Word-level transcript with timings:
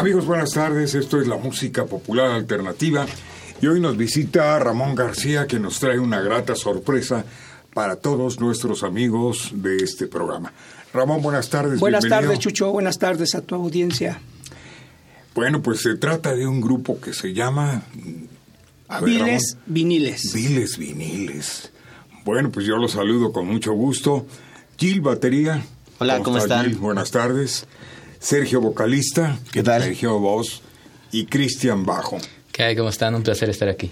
Amigos, 0.00 0.24
buenas 0.24 0.52
tardes. 0.52 0.94
Esto 0.94 1.20
es 1.20 1.28
la 1.28 1.36
música 1.36 1.84
popular 1.84 2.30
alternativa 2.30 3.04
y 3.60 3.66
hoy 3.66 3.80
nos 3.80 3.98
visita 3.98 4.58
Ramón 4.58 4.94
García 4.94 5.46
que 5.46 5.58
nos 5.60 5.78
trae 5.78 5.98
una 5.98 6.22
grata 6.22 6.54
sorpresa 6.54 7.26
para 7.74 7.96
todos 7.96 8.40
nuestros 8.40 8.82
amigos 8.82 9.50
de 9.52 9.76
este 9.76 10.06
programa. 10.06 10.54
Ramón, 10.94 11.20
buenas 11.20 11.50
tardes. 11.50 11.78
Buenas 11.78 12.04
bienvenido. 12.04 12.30
tardes, 12.30 12.42
Chucho. 12.42 12.72
Buenas 12.72 12.98
tardes 12.98 13.34
a 13.34 13.42
tu 13.42 13.54
audiencia. 13.54 14.22
Bueno, 15.34 15.60
pues 15.60 15.82
se 15.82 15.96
trata 15.96 16.34
de 16.34 16.46
un 16.46 16.62
grupo 16.62 16.98
que 16.98 17.12
se 17.12 17.34
llama... 17.34 17.82
a 18.88 19.00
ver, 19.00 19.04
Viles 19.10 19.52
Ramón. 19.52 19.64
Viniles. 19.66 20.32
Viles 20.32 20.78
Viniles. 20.78 21.72
Bueno, 22.24 22.50
pues 22.50 22.64
yo 22.64 22.78
los 22.78 22.92
saludo 22.92 23.34
con 23.34 23.46
mucho 23.46 23.74
gusto. 23.74 24.24
Gil 24.78 25.02
Batería. 25.02 25.62
Hola, 25.98 26.22
¿cómo 26.22 26.38
está, 26.38 26.54
están? 26.54 26.70
Gil? 26.70 26.78
Buenas 26.78 27.10
tardes. 27.10 27.66
Sergio 28.20 28.60
Vocalista. 28.60 29.38
¿Qué 29.50 29.62
tal? 29.62 29.82
Sergio 29.82 30.18
Voz. 30.20 30.62
Y 31.10 31.26
Cristian 31.26 31.84
Bajo. 31.84 32.18
¿Qué 32.52 32.62
hay? 32.62 32.76
¿Cómo 32.76 32.88
están? 32.90 33.14
Un 33.16 33.22
placer 33.24 33.48
estar 33.50 33.68
aquí. 33.68 33.90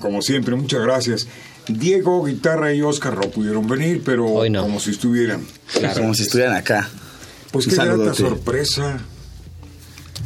Como 0.00 0.22
siempre, 0.22 0.56
muchas 0.56 0.80
gracias. 0.82 1.28
Diego, 1.68 2.24
guitarra 2.24 2.72
y 2.74 2.82
Oscar 2.82 3.14
no 3.14 3.30
pudieron 3.30 3.68
venir, 3.68 4.02
pero 4.04 4.26
Hoy 4.26 4.50
no. 4.50 4.62
como 4.62 4.80
si 4.80 4.90
estuvieran. 4.90 5.46
Como 5.94 6.14
si 6.14 6.22
estuvieran 6.22 6.56
acá. 6.56 6.88
Pues 7.52 7.66
Un 7.66 7.74
qué 7.76 7.84
grata 7.84 8.14
sorpresa. 8.14 8.98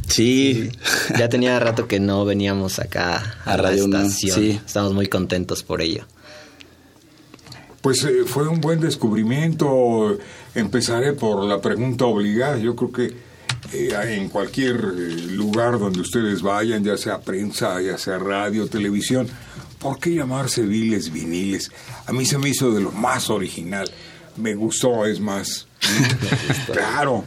Sí. 0.08 0.70
Ya 1.18 1.28
tenía 1.28 1.58
rato 1.58 1.86
que 1.88 2.00
no 2.00 2.24
veníamos 2.24 2.78
acá 2.78 3.36
a, 3.44 3.52
A 3.52 3.56
la 3.56 3.62
Radio 3.64 3.84
estación. 3.86 4.36
sí. 4.38 4.60
Estamos 4.64 4.94
muy 4.94 5.06
contentos 5.08 5.62
por 5.62 5.82
ello. 5.82 6.06
Pues 7.80 8.04
eh, 8.04 8.22
fue 8.27 8.46
un 8.48 8.60
buen 8.60 8.80
descubrimiento. 8.80 10.16
Empezaré 10.54 11.12
por 11.12 11.44
la 11.44 11.60
pregunta 11.60 12.04
obligada. 12.04 12.58
Yo 12.58 12.77
creo 12.77 12.92
que 12.92 13.31
eh, 13.72 14.16
en 14.16 14.28
cualquier 14.28 14.77
eh, 14.77 15.12
lugar 15.30 15.78
donde 15.78 16.00
ustedes 16.00 16.42
vayan, 16.42 16.82
ya 16.82 16.96
sea 16.96 17.20
prensa, 17.20 17.80
ya 17.80 17.96
sea 17.96 18.18
radio, 18.18 18.66
televisión, 18.66 19.28
¿por 19.78 19.98
qué 19.98 20.14
llamarse 20.14 20.62
viles 20.62 21.12
viniles? 21.12 21.70
A 22.06 22.12
mí 22.12 22.27
se 22.27 22.38
me 22.38 22.48
hizo 22.48 22.72
de 22.72 22.80
lo 22.80 22.92
más 22.92 23.30
original. 23.30 23.90
Me 24.36 24.55
gustó, 24.55 25.06
es 25.06 25.20
más. 25.20 25.66
claro. 26.66 27.24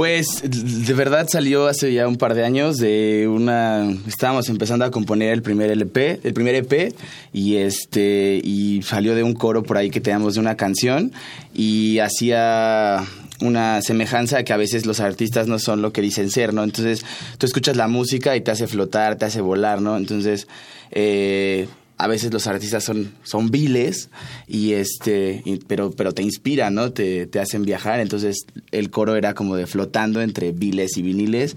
Pues 0.00 0.40
de 0.42 0.94
verdad 0.94 1.28
salió 1.30 1.66
hace 1.66 1.92
ya 1.92 2.08
un 2.08 2.16
par 2.16 2.32
de 2.32 2.42
años 2.42 2.78
de 2.78 3.28
una 3.28 3.86
estábamos 4.06 4.48
empezando 4.48 4.86
a 4.86 4.90
componer 4.90 5.30
el 5.30 5.42
primer 5.42 5.70
LP, 5.70 6.20
el 6.24 6.32
primer 6.32 6.54
EP 6.54 6.94
y 7.34 7.56
este 7.56 8.40
y 8.42 8.80
salió 8.82 9.14
de 9.14 9.22
un 9.22 9.34
coro 9.34 9.62
por 9.62 9.76
ahí 9.76 9.90
que 9.90 10.00
teníamos 10.00 10.36
de 10.36 10.40
una 10.40 10.56
canción 10.56 11.12
y 11.52 11.98
hacía 11.98 13.04
una 13.42 13.82
semejanza 13.82 14.42
que 14.42 14.54
a 14.54 14.56
veces 14.56 14.86
los 14.86 15.00
artistas 15.00 15.48
no 15.48 15.58
son 15.58 15.82
lo 15.82 15.92
que 15.92 16.00
dicen 16.00 16.30
ser, 16.30 16.54
¿no? 16.54 16.64
Entonces 16.64 17.04
tú 17.36 17.44
escuchas 17.44 17.76
la 17.76 17.86
música 17.86 18.34
y 18.36 18.40
te 18.40 18.52
hace 18.52 18.66
flotar, 18.66 19.16
te 19.16 19.26
hace 19.26 19.42
volar, 19.42 19.82
¿no? 19.82 19.98
Entonces 19.98 20.48
eh, 20.92 21.68
a 22.02 22.06
veces 22.06 22.32
los 22.32 22.46
artistas 22.46 22.82
son, 22.84 23.12
son 23.22 23.50
viles 23.50 24.08
y 24.46 24.72
este 24.72 25.42
y- 25.44 25.58
pero 25.66 25.90
pero 25.90 26.12
te 26.12 26.22
inspiran 26.22 26.74
no 26.74 26.92
te, 26.92 27.26
te 27.26 27.40
hacen 27.40 27.64
viajar 27.64 28.00
entonces 28.00 28.46
el 28.70 28.90
coro 28.90 29.16
era 29.16 29.34
como 29.34 29.56
de 29.56 29.66
flotando 29.66 30.20
entre 30.22 30.52
viles 30.52 30.96
y 30.96 31.02
viniles 31.02 31.56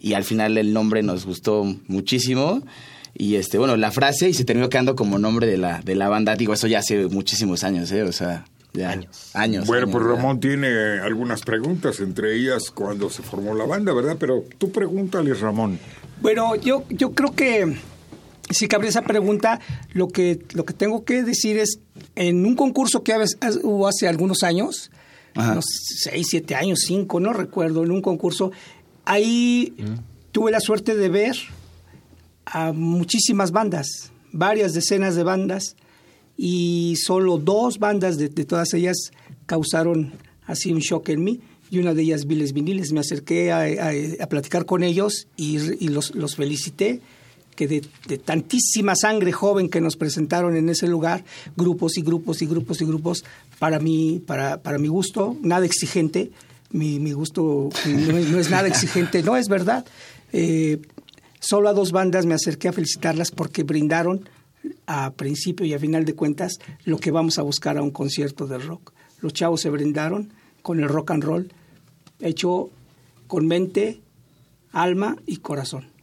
y 0.00 0.14
al 0.14 0.24
final 0.24 0.58
el 0.58 0.72
nombre 0.72 1.02
nos 1.02 1.24
gustó 1.26 1.64
muchísimo 1.86 2.62
y 3.16 3.36
este 3.36 3.58
bueno 3.58 3.76
la 3.76 3.92
frase 3.92 4.28
y 4.28 4.34
se 4.34 4.44
terminó 4.44 4.68
quedando 4.68 4.96
como 4.96 5.18
nombre 5.18 5.46
de 5.46 5.58
la 5.58 5.80
de 5.82 5.94
la 5.94 6.08
banda 6.08 6.34
digo 6.34 6.52
eso 6.54 6.66
ya 6.66 6.80
hace 6.80 7.06
muchísimos 7.06 7.62
años 7.64 7.92
eh 7.92 8.02
o 8.02 8.12
sea 8.12 8.44
ya 8.72 8.90
Años. 8.90 9.30
años 9.34 9.66
Bueno, 9.68 9.84
años, 9.86 9.92
pues. 10.02 10.04
Ramón 10.16 10.40
tiene 10.40 10.66
algunas 11.00 11.42
preguntas, 11.42 12.00
entre 12.00 12.34
ellas 12.36 12.72
cuando 12.72 13.08
se 13.08 13.22
formó 13.22 13.54
la 13.54 13.66
banda, 13.66 13.92
¿verdad? 13.94 14.16
Pero 14.18 14.42
tú 14.58 14.72
pregúntales, 14.72 15.38
Ramón. 15.38 15.78
Bueno, 16.20 16.56
yo, 16.56 16.82
yo 16.90 17.12
creo 17.12 17.36
que 17.36 17.76
si 18.50 18.68
cabe 18.68 18.88
esa 18.88 19.02
pregunta, 19.02 19.60
lo 19.92 20.08
que, 20.08 20.40
lo 20.52 20.64
que 20.64 20.74
tengo 20.74 21.04
que 21.04 21.22
decir 21.22 21.58
es, 21.58 21.78
en 22.14 22.44
un 22.46 22.54
concurso 22.56 23.02
que 23.02 23.14
hubo 23.62 23.88
hace 23.88 24.06
algunos 24.08 24.42
años, 24.42 24.90
Ajá. 25.34 25.52
unos 25.52 25.64
seis, 26.02 26.26
siete 26.30 26.54
años, 26.54 26.80
cinco, 26.86 27.20
no 27.20 27.32
recuerdo, 27.32 27.82
en 27.84 27.90
un 27.90 28.02
concurso, 28.02 28.52
ahí 29.04 29.74
tuve 30.32 30.50
la 30.50 30.60
suerte 30.60 30.94
de 30.96 31.08
ver 31.08 31.36
a 32.46 32.72
muchísimas 32.72 33.50
bandas, 33.50 34.10
varias 34.32 34.74
decenas 34.74 35.14
de 35.16 35.22
bandas, 35.22 35.76
y 36.36 36.96
solo 36.96 37.38
dos 37.38 37.78
bandas 37.78 38.18
de, 38.18 38.28
de 38.28 38.44
todas 38.44 38.74
ellas 38.74 38.96
causaron 39.46 40.12
así 40.46 40.72
un 40.72 40.80
shock 40.80 41.08
en 41.10 41.24
mí, 41.24 41.40
y 41.70 41.78
una 41.78 41.94
de 41.94 42.02
ellas 42.02 42.26
Viles 42.26 42.52
Viniles. 42.52 42.92
Me 42.92 43.00
acerqué 43.00 43.50
a, 43.50 43.60
a- 43.62 43.92
a 44.22 44.26
platicar 44.28 44.66
con 44.66 44.84
ellos 44.84 45.26
y, 45.36 45.56
y 45.84 45.88
los, 45.88 46.14
los 46.14 46.36
felicité 46.36 47.00
que 47.54 47.68
de, 47.68 48.18
tantísima 48.18 48.94
sangre 48.96 49.32
joven 49.32 49.68
que 49.68 49.80
nos 49.80 49.96
presentaron 49.96 50.56
en 50.56 50.68
ese 50.68 50.86
lugar, 50.86 51.24
grupos 51.56 51.96
y 51.98 52.02
grupos 52.02 52.42
y 52.42 52.46
grupos 52.46 52.80
y 52.80 52.84
grupos, 52.84 53.24
para 53.58 53.78
mí, 53.78 54.22
para, 54.26 54.62
para 54.62 54.78
mi 54.78 54.88
gusto, 54.88 55.36
nada 55.42 55.66
exigente, 55.66 56.30
mi, 56.70 56.98
mi 56.98 57.12
gusto 57.12 57.70
no 57.86 58.18
es, 58.18 58.28
no 58.28 58.38
es 58.38 58.50
nada 58.50 58.68
exigente, 58.68 59.22
no 59.22 59.36
es 59.36 59.48
verdad. 59.48 59.84
Eh, 60.32 60.80
solo 61.38 61.68
a 61.68 61.72
dos 61.72 61.92
bandas 61.92 62.26
me 62.26 62.34
acerqué 62.34 62.68
a 62.68 62.72
felicitarlas 62.72 63.30
porque 63.30 63.62
brindaron 63.62 64.28
a 64.86 65.12
principio 65.12 65.66
y 65.66 65.74
a 65.74 65.78
final 65.78 66.04
de 66.04 66.14
cuentas 66.14 66.58
lo 66.84 66.98
que 66.98 67.10
vamos 67.10 67.38
a 67.38 67.42
buscar 67.42 67.78
a 67.78 67.82
un 67.82 67.90
concierto 67.90 68.46
de 68.46 68.58
rock. 68.58 68.92
Los 69.20 69.32
chavos 69.32 69.60
se 69.60 69.70
brindaron 69.70 70.32
con 70.62 70.80
el 70.80 70.88
rock 70.88 71.12
and 71.12 71.24
roll 71.24 71.52
hecho 72.20 72.70
con 73.26 73.46
mente, 73.46 74.00
alma 74.72 75.16
y 75.26 75.38
corazón. 75.38 75.93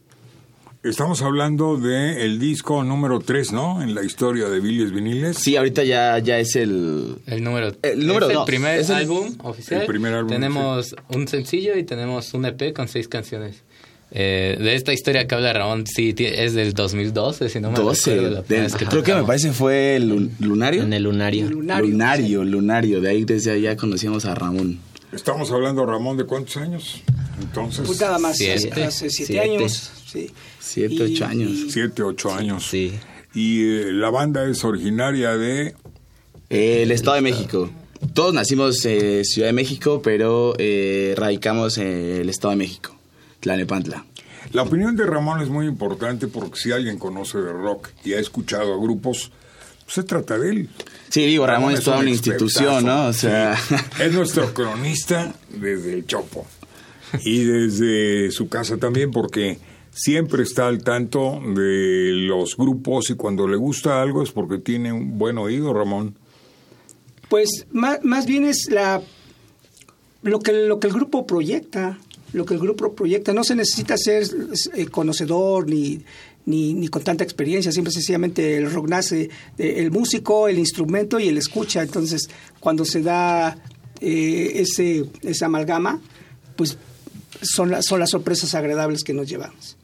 Estamos 0.82 1.22
hablando 1.22 1.76
de 1.76 2.24
el 2.24 2.40
disco 2.40 2.82
número 2.82 3.20
3, 3.20 3.52
¿no? 3.52 3.82
En 3.82 3.94
la 3.94 4.02
historia 4.02 4.48
de 4.48 4.58
Viles 4.58 4.90
Viniles. 4.90 5.36
sí 5.38 5.56
ahorita 5.56 5.84
ya 5.84 6.18
ya 6.18 6.40
es 6.40 6.56
el 6.56 7.18
El 7.26 7.44
número, 7.44 7.72
El 7.82 8.04
número 8.04 8.26
es 8.26 8.34
dos. 8.34 8.42
el 8.42 8.46
primer 8.52 8.80
Es 8.80 8.90
el- 8.90 8.96
álbum 8.96 9.32
oficial. 9.44 9.82
el 9.82 9.86
primer 9.86 10.12
álbum, 10.12 10.32
tenemos 10.32 10.96
un 11.10 11.28
sencillo 11.28 11.76
y 11.78 11.84
tenemos 11.84 12.34
un 12.34 12.46
EP 12.46 12.72
con 12.72 12.88
seis 12.88 13.06
canciones. 13.06 13.62
Eh, 14.10 14.58
de 14.60 14.74
esta 14.74 14.92
historia 14.92 15.26
que 15.28 15.34
habla 15.36 15.52
Ramón, 15.52 15.84
sí, 15.86 16.14
es 16.18 16.52
del 16.54 16.74
2012, 16.74 17.48
si 17.48 17.60
no 17.60 17.70
me 17.70 17.78
12 17.78 18.10
recuerdo, 18.16 18.34
la 18.34 18.42
primera 18.42 18.62
del- 18.64 18.72
vez 18.72 18.78
que 18.80 18.86
creo 18.86 19.02
que 19.04 19.14
me 19.14 19.22
parece 19.22 19.52
fue 19.52 19.94
el 19.96 20.08
lun- 20.10 20.30
lunario 20.40 20.82
En 20.82 20.92
el 20.92 21.04
lunario. 21.04 21.44
El 21.46 21.52
lunario. 21.52 21.86
lunario 21.90 22.44
lunario 22.44 23.00
de 23.00 23.08
ahí 23.08 23.24
desde 23.24 23.52
allá 23.52 23.76
conocíamos 23.76 24.24
a 24.24 24.34
Ramón 24.34 24.80
Estamos 25.12 25.52
hablando, 25.52 25.84
Ramón, 25.86 26.16
de 26.16 26.24
cuántos 26.24 26.56
años. 26.56 27.02
Entonces, 27.40 27.84
Pues 27.86 28.00
nada 28.00 28.18
más, 28.18 28.36
Siete. 28.36 28.84
hace, 28.84 29.10
siete, 29.10 29.24
Siete. 29.32 29.40
años. 29.40 29.90
Sí. 30.06 30.30
Siete, 30.60 30.94
Y- 30.94 31.02
ocho 31.02 31.24
años. 31.26 31.50
y- 31.50 31.70
siete, 31.70 32.02
ocho 32.02 32.32
años. 32.34 32.66
Sí. 32.68 32.92
Y 33.34 33.62
eh, 33.62 33.92
la 33.92 34.10
banda 34.10 34.44
es 34.48 34.62
originaria 34.64 35.36
de... 35.36 35.74
El 36.50 36.90
Estado 36.92 37.16
de 37.16 37.22
México. 37.22 37.70
Todos 38.14 38.34
nacimos 38.34 38.84
en 38.84 39.24
Ciudad 39.24 39.48
de 39.48 39.52
México, 39.54 40.02
pero 40.02 40.54
eh, 40.58 41.14
radicamos 41.16 41.78
en 41.78 41.86
el 41.86 42.28
Estado 42.28 42.50
de 42.50 42.56
México, 42.58 42.94
Tlalnepantla. 43.40 44.04
La 44.52 44.62
opinión 44.62 44.96
de 44.96 45.06
Ramón 45.06 45.40
es 45.40 45.48
muy 45.48 45.66
importante 45.66 46.26
porque 46.26 46.58
si 46.60 46.72
alguien 46.72 46.98
conoce 46.98 47.38
de 47.38 47.52
rock 47.52 47.88
y 48.04 48.12
ha 48.12 48.18
escuchado 48.18 48.74
a 48.74 48.76
grupos, 48.76 49.30
pues 49.84 49.94
se 49.94 50.02
trata 50.02 50.36
de 50.38 50.50
él. 50.50 50.68
Sí, 51.08 51.24
digo, 51.24 51.46
Ramón, 51.46 51.72
es 51.72 51.80
toda 51.84 51.96
un 51.98 52.02
una 52.02 52.10
institución. 52.10 52.84
¿no? 52.84 53.06
O 53.06 53.12
sea, 53.14 53.56
Sí. 53.56 53.74
Es 54.00 54.12
nuestro 54.12 54.52
cronista 54.54 55.32
desde 55.48 55.94
el 55.94 56.06
Chopo. 56.06 56.46
Y 57.24 57.44
desde 57.44 58.30
su 58.30 58.48
casa 58.48 58.76
también, 58.78 59.10
porque 59.10 59.58
siempre 59.92 60.42
está 60.42 60.68
al 60.68 60.82
tanto 60.82 61.40
de 61.54 62.12
los 62.12 62.56
grupos 62.56 63.10
y 63.10 63.14
cuando 63.14 63.46
le 63.46 63.56
gusta 63.56 64.00
algo 64.00 64.22
es 64.22 64.30
porque 64.30 64.58
tiene 64.58 64.92
un 64.92 65.18
buen 65.18 65.38
oído, 65.38 65.72
Ramón. 65.74 66.16
Pues 67.28 67.66
más, 67.70 68.02
más 68.02 68.26
bien 68.26 68.44
es 68.44 68.68
la 68.70 69.02
lo 70.22 70.40
que, 70.40 70.52
lo 70.52 70.78
que 70.80 70.86
el 70.86 70.92
grupo 70.92 71.26
proyecta. 71.26 71.98
lo 72.32 72.46
que 72.46 72.54
el 72.54 72.60
grupo 72.60 72.94
proyecta. 72.94 73.32
No 73.32 73.44
se 73.44 73.54
necesita 73.54 73.96
ser 73.96 74.24
eh, 74.74 74.86
conocedor 74.86 75.68
ni, 75.68 76.02
ni, 76.46 76.72
ni, 76.74 76.88
con 76.88 77.02
tanta 77.02 77.24
experiencia, 77.24 77.72
siempre 77.72 77.92
sencillamente 77.92 78.56
el 78.56 78.70
rock 78.70 78.88
nace 78.88 79.28
el 79.58 79.90
músico, 79.90 80.48
el 80.48 80.58
instrumento 80.58 81.20
y 81.20 81.28
el 81.28 81.38
escucha. 81.38 81.82
Entonces, 81.82 82.28
cuando 82.60 82.84
se 82.84 83.02
da 83.02 83.56
eh, 84.00 84.52
ese, 84.54 85.04
esa 85.22 85.46
amalgama, 85.46 86.00
pues 86.56 86.78
son, 87.42 87.82
son 87.82 88.00
las 88.00 88.10
sorpresas 88.10 88.54
agradables 88.54 89.04
que 89.04 89.12
nos 89.12 89.28
llevamos. 89.28 89.76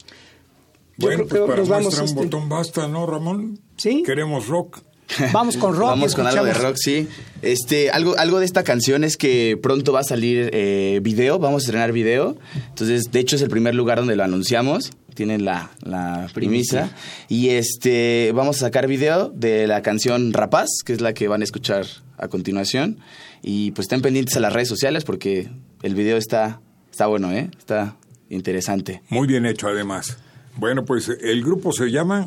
bueno, 0.96 1.26
pues 1.26 1.42
para 1.42 1.56
nos 1.56 1.68
vamos, 1.68 1.98
un 1.98 2.04
este 2.04 2.24
botón 2.24 2.48
basta, 2.48 2.88
¿no, 2.88 3.06
Ramón? 3.06 3.60
Sí. 3.76 4.02
Queremos 4.04 4.48
rock. 4.48 4.80
Vamos 5.32 5.56
con 5.56 5.74
rock. 5.74 5.88
Vamos 5.88 6.14
con 6.14 6.26
algo 6.26 6.44
de 6.44 6.52
rock, 6.52 6.76
sí. 6.76 7.08
Este, 7.40 7.90
algo, 7.90 8.16
algo 8.18 8.40
de 8.40 8.44
esta 8.44 8.62
canción 8.62 9.04
es 9.04 9.16
que 9.16 9.58
pronto 9.60 9.92
va 9.92 10.00
a 10.00 10.04
salir 10.04 10.50
eh, 10.52 11.00
video, 11.02 11.38
vamos 11.38 11.62
a 11.62 11.64
estrenar 11.64 11.92
video. 11.92 12.36
Entonces, 12.68 13.10
de 13.10 13.20
hecho, 13.20 13.36
es 13.36 13.42
el 13.42 13.48
primer 13.48 13.74
lugar 13.74 13.98
donde 13.98 14.16
lo 14.16 14.24
anunciamos. 14.24 14.90
Tienen 15.14 15.44
la, 15.44 15.70
la 15.82 16.28
premisa. 16.34 16.90
Y 17.28 17.48
este, 17.48 18.32
vamos 18.34 18.56
a 18.58 18.60
sacar 18.66 18.86
video 18.86 19.30
de 19.30 19.66
la 19.66 19.82
canción 19.82 20.32
Rapaz, 20.32 20.68
que 20.84 20.92
es 20.92 21.00
la 21.00 21.14
que 21.14 21.26
van 21.26 21.40
a 21.40 21.44
escuchar 21.44 21.86
a 22.18 22.28
continuación. 22.28 22.98
Y 23.42 23.70
pues 23.72 23.86
estén 23.86 24.02
pendientes 24.02 24.36
a 24.36 24.40
las 24.40 24.52
redes 24.52 24.68
sociales 24.68 25.04
porque 25.04 25.48
el 25.82 25.94
video 25.94 26.16
está, 26.16 26.60
está 26.98 27.06
bueno, 27.06 27.30
¿eh? 27.30 27.48
Está 27.56 27.94
interesante. 28.28 29.02
Muy 29.08 29.28
bien 29.28 29.46
hecho, 29.46 29.68
además. 29.68 30.18
Bueno, 30.56 30.84
pues 30.84 31.08
el 31.08 31.44
grupo 31.44 31.72
se 31.72 31.92
llama... 31.92 32.26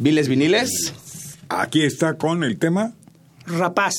Viles 0.00 0.28
Viniles. 0.28 0.92
Aquí 1.48 1.84
está 1.84 2.14
con 2.14 2.42
el 2.42 2.58
tema. 2.58 2.92
Rapaz. 3.46 3.94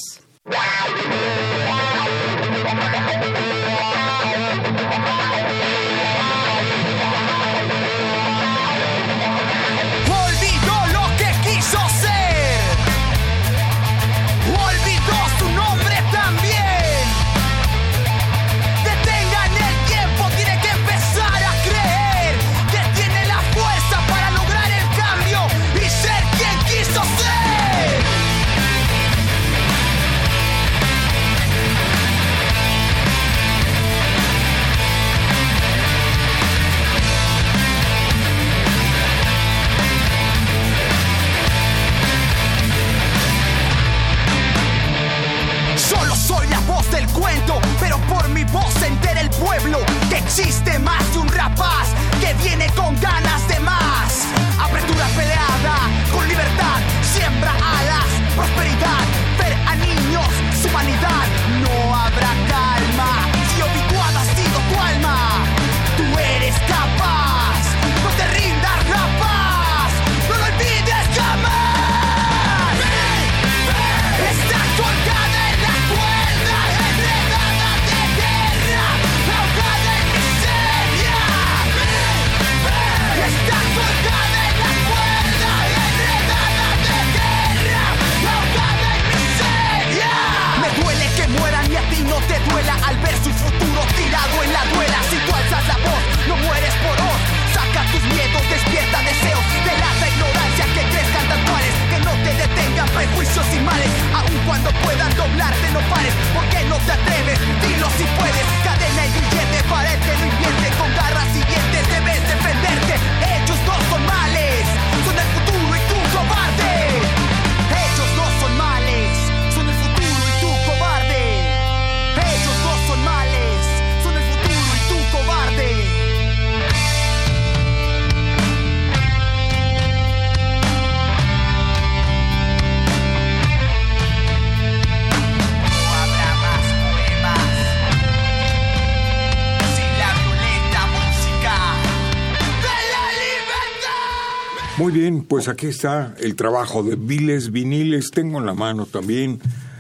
Muy 144.92 145.00
bien, 145.00 145.24
pues 145.24 145.48
aquí 145.48 145.68
está 145.68 146.16
el 146.20 146.36
trabajo 146.36 146.84
de 146.84 146.98
Viles 146.98 147.54
Viniles. 147.54 148.12
Tengo 148.12 148.40
en 148.40 148.46
la 148.46 148.54
mano 148.54 148.86
también 148.86 149.40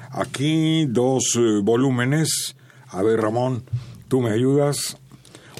aquí 0.09 0.85
dos 0.85 1.35
eh, 1.35 1.59
volúmenes. 1.61 2.55
A 2.87 3.03
ver, 3.03 3.19
Ramón, 3.19 3.65
tú 4.07 4.21
me 4.21 4.31
ayudas. 4.31 4.95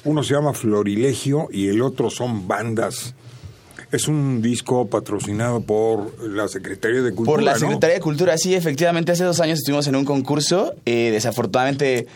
Uno 0.04 0.22
se 0.22 0.32
llama 0.32 0.54
Florilegio 0.54 1.48
y 1.52 1.68
el 1.68 1.82
otro 1.82 2.08
son 2.08 2.48
bandas. 2.48 3.14
Es 3.92 4.08
un 4.08 4.40
disco 4.40 4.86
patrocinado 4.86 5.60
por 5.60 6.26
la 6.26 6.48
Secretaría 6.48 7.02
de 7.02 7.10
Cultura. 7.14 7.30
Por 7.34 7.42
la 7.42 7.52
¿no? 7.52 7.58
Secretaría 7.58 7.96
de 7.96 8.00
Cultura, 8.00 8.38
sí, 8.38 8.54
efectivamente, 8.54 9.12
hace 9.12 9.22
dos 9.24 9.38
años 9.40 9.58
estuvimos 9.58 9.86
en 9.86 9.96
un 9.96 10.06
concurso. 10.06 10.74
eh, 10.86 11.10
desafortunadamente, 11.12 12.06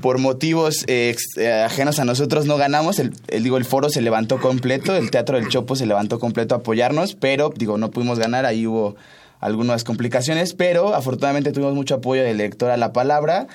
por 0.00 0.18
motivos 0.18 0.82
eh, 0.88 1.14
eh, 1.36 1.52
ajenos 1.64 2.00
a 2.00 2.04
nosotros, 2.04 2.46
no 2.46 2.56
ganamos. 2.56 2.98
El, 2.98 3.12
el- 3.28 3.44
digo, 3.44 3.58
el 3.58 3.64
foro 3.64 3.88
se 3.90 4.00
levantó 4.00 4.40
completo, 4.40 4.96
el 4.96 5.12
Teatro 5.12 5.36
del 5.38 5.48
Chopo 5.48 5.76
se 5.76 5.86
levantó 5.86 6.18
completo 6.18 6.56
a 6.56 6.58
apoyarnos, 6.58 7.14
pero, 7.14 7.52
digo, 7.56 7.78
no 7.78 7.92
pudimos 7.92 8.18
ganar. 8.18 8.44
Ahí 8.44 8.66
hubo 8.66 8.96
algunas 9.38 9.84
complicaciones, 9.84 10.52
pero 10.54 10.94
afortunadamente 10.96 11.52
tuvimos 11.52 11.74
mucho 11.74 11.94
apoyo 11.94 12.22
del 12.24 12.38
lector 12.38 12.70
a 12.72 12.76
la 12.76 12.92
palabra, 12.92 13.46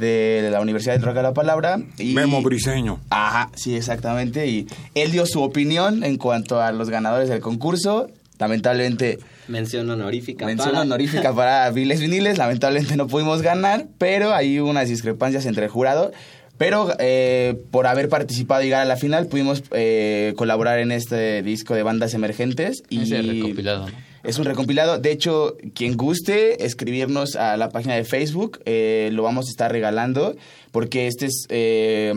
de 0.00 0.48
la 0.50 0.60
Universidad 0.60 0.98
de 0.98 1.04
Rock 1.04 1.18
a 1.18 1.22
la 1.22 1.34
Palabra. 1.34 1.80
Y, 1.98 2.14
Memo 2.14 2.42
Briseño. 2.42 2.98
Ajá, 3.10 3.50
sí, 3.54 3.76
exactamente. 3.76 4.46
Y 4.48 4.66
él 4.94 5.12
dio 5.12 5.26
su 5.26 5.42
opinión 5.42 6.02
en 6.02 6.16
cuanto 6.16 6.60
a 6.60 6.72
los 6.72 6.90
ganadores 6.90 7.28
del 7.28 7.40
concurso. 7.40 8.08
Lamentablemente, 8.38 9.18
Mención 9.48 9.88
honorífica. 9.90 10.46
mención 10.46 10.70
para- 10.70 10.80
honorífica 10.82 11.34
para 11.34 11.70
Viles 11.72 12.00
Viniles. 12.00 12.38
Lamentablemente 12.38 12.96
no 12.96 13.06
pudimos 13.06 13.42
ganar, 13.42 13.86
pero 13.98 14.34
hay 14.34 14.58
unas 14.58 14.88
discrepancias 14.88 15.44
entre 15.46 15.64
el 15.66 15.70
jurado. 15.70 16.10
Pero 16.56 16.94
eh, 16.98 17.58
por 17.70 17.86
haber 17.86 18.08
participado 18.10 18.60
y 18.62 18.64
llegar 18.66 18.82
a 18.82 18.84
la 18.84 18.96
final, 18.96 19.26
pudimos 19.26 19.62
eh, 19.72 20.34
colaborar 20.36 20.78
en 20.78 20.92
este 20.92 21.42
disco 21.42 21.74
de 21.74 21.82
bandas 21.82 22.12
emergentes. 22.14 22.82
Y 22.90 23.02
Ese 23.02 23.22
recopilado, 23.22 23.88
¿no? 23.88 23.94
Es 24.22 24.38
un 24.38 24.44
recompilado. 24.44 24.98
De 24.98 25.10
hecho, 25.12 25.56
quien 25.74 25.96
guste 25.96 26.64
escribirnos 26.64 27.36
a 27.36 27.56
la 27.56 27.70
página 27.70 27.94
de 27.94 28.04
Facebook, 28.04 28.60
eh, 28.66 29.10
lo 29.12 29.22
vamos 29.22 29.46
a 29.46 29.50
estar 29.50 29.72
regalando, 29.72 30.36
porque 30.72 31.06
este 31.06 31.26
es... 31.26 31.46
eh, 31.48 32.12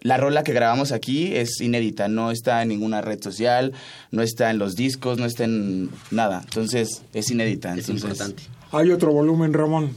la 0.00 0.16
rola 0.16 0.42
que 0.42 0.52
grabamos 0.52 0.90
aquí 0.90 1.36
es 1.36 1.60
inédita, 1.60 2.08
no 2.08 2.32
está 2.32 2.60
en 2.62 2.70
ninguna 2.70 3.02
red 3.02 3.22
social, 3.22 3.72
no 4.10 4.22
está 4.22 4.50
en 4.50 4.58
los 4.58 4.74
discos, 4.74 5.18
no 5.18 5.26
está 5.26 5.44
en 5.44 5.90
nada. 6.10 6.40
Entonces, 6.42 7.02
es 7.14 7.30
inédita. 7.30 7.72
Es 7.74 7.88
entonces- 7.88 8.02
importante. 8.10 8.42
Hay 8.72 8.90
otro 8.90 9.12
volumen, 9.12 9.52
Ramón. 9.52 9.94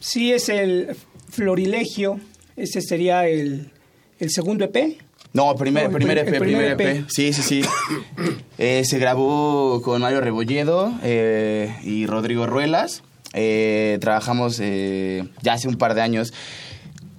Sí, 0.00 0.32
es 0.32 0.48
el 0.50 0.88
Florilegio. 1.30 2.20
Ese 2.56 2.82
sería 2.82 3.26
el, 3.26 3.70
el 4.18 4.30
segundo 4.30 4.64
EP. 4.66 4.98
No, 5.32 5.54
primer, 5.54 5.84
No, 5.84 5.90
el 5.90 5.94
primer 5.96 6.16
prim- 6.24 6.28
EP, 6.28 6.34
el 6.34 6.40
primer 6.40 6.76
primer 6.76 6.88
EP. 6.96 6.98
EP. 7.02 7.08
Sí, 7.08 7.32
sí, 7.32 7.42
sí. 7.42 7.62
Eh, 8.62 8.82
se 8.84 8.98
grabó 8.98 9.80
con 9.82 10.02
Mario 10.02 10.20
Rebolledo 10.20 10.92
eh, 11.02 11.74
y 11.82 12.04
Rodrigo 12.06 12.46
Ruelas. 12.46 13.02
Eh, 13.32 13.96
trabajamos 14.02 14.58
eh, 14.60 15.24
ya 15.40 15.54
hace 15.54 15.66
un 15.66 15.76
par 15.76 15.94
de 15.94 16.02
años. 16.02 16.34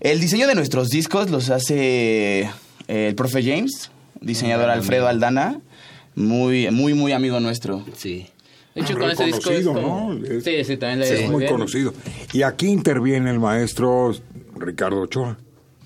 El 0.02 0.20
diseño 0.20 0.46
de 0.46 0.54
nuestros 0.54 0.90
discos 0.90 1.32
los 1.32 1.50
hace 1.50 2.42
eh, 2.42 2.50
el 2.88 3.16
profe 3.16 3.42
James, 3.44 3.90
diseñador 4.20 4.70
Alfredo 4.70 5.08
Aldana, 5.08 5.62
muy, 6.14 6.70
muy, 6.70 6.94
muy 6.94 7.12
amigo 7.12 7.40
nuestro. 7.40 7.84
Sí. 7.96 8.28
De 8.76 8.82
hecho, 8.82 8.96
con 8.98 9.10
ese 9.10 9.26
disco 9.26 9.50
es 9.50 9.66
como- 9.66 10.14
¿no? 10.14 10.26
Es- 10.26 10.44
Sí, 10.44 10.64
sí, 10.64 10.78
también 10.78 11.00
le 11.00 11.06
Es 11.06 11.12
ha 11.12 11.22
ido 11.24 11.32
muy 11.32 11.40
bien. 11.40 11.52
conocido. 11.54 11.94
Y 12.34 12.44
aquí 12.44 12.68
interviene 12.68 13.32
el 13.32 13.40
maestro 13.40 14.14
Ricardo 14.58 15.02
Ochoa. 15.02 15.38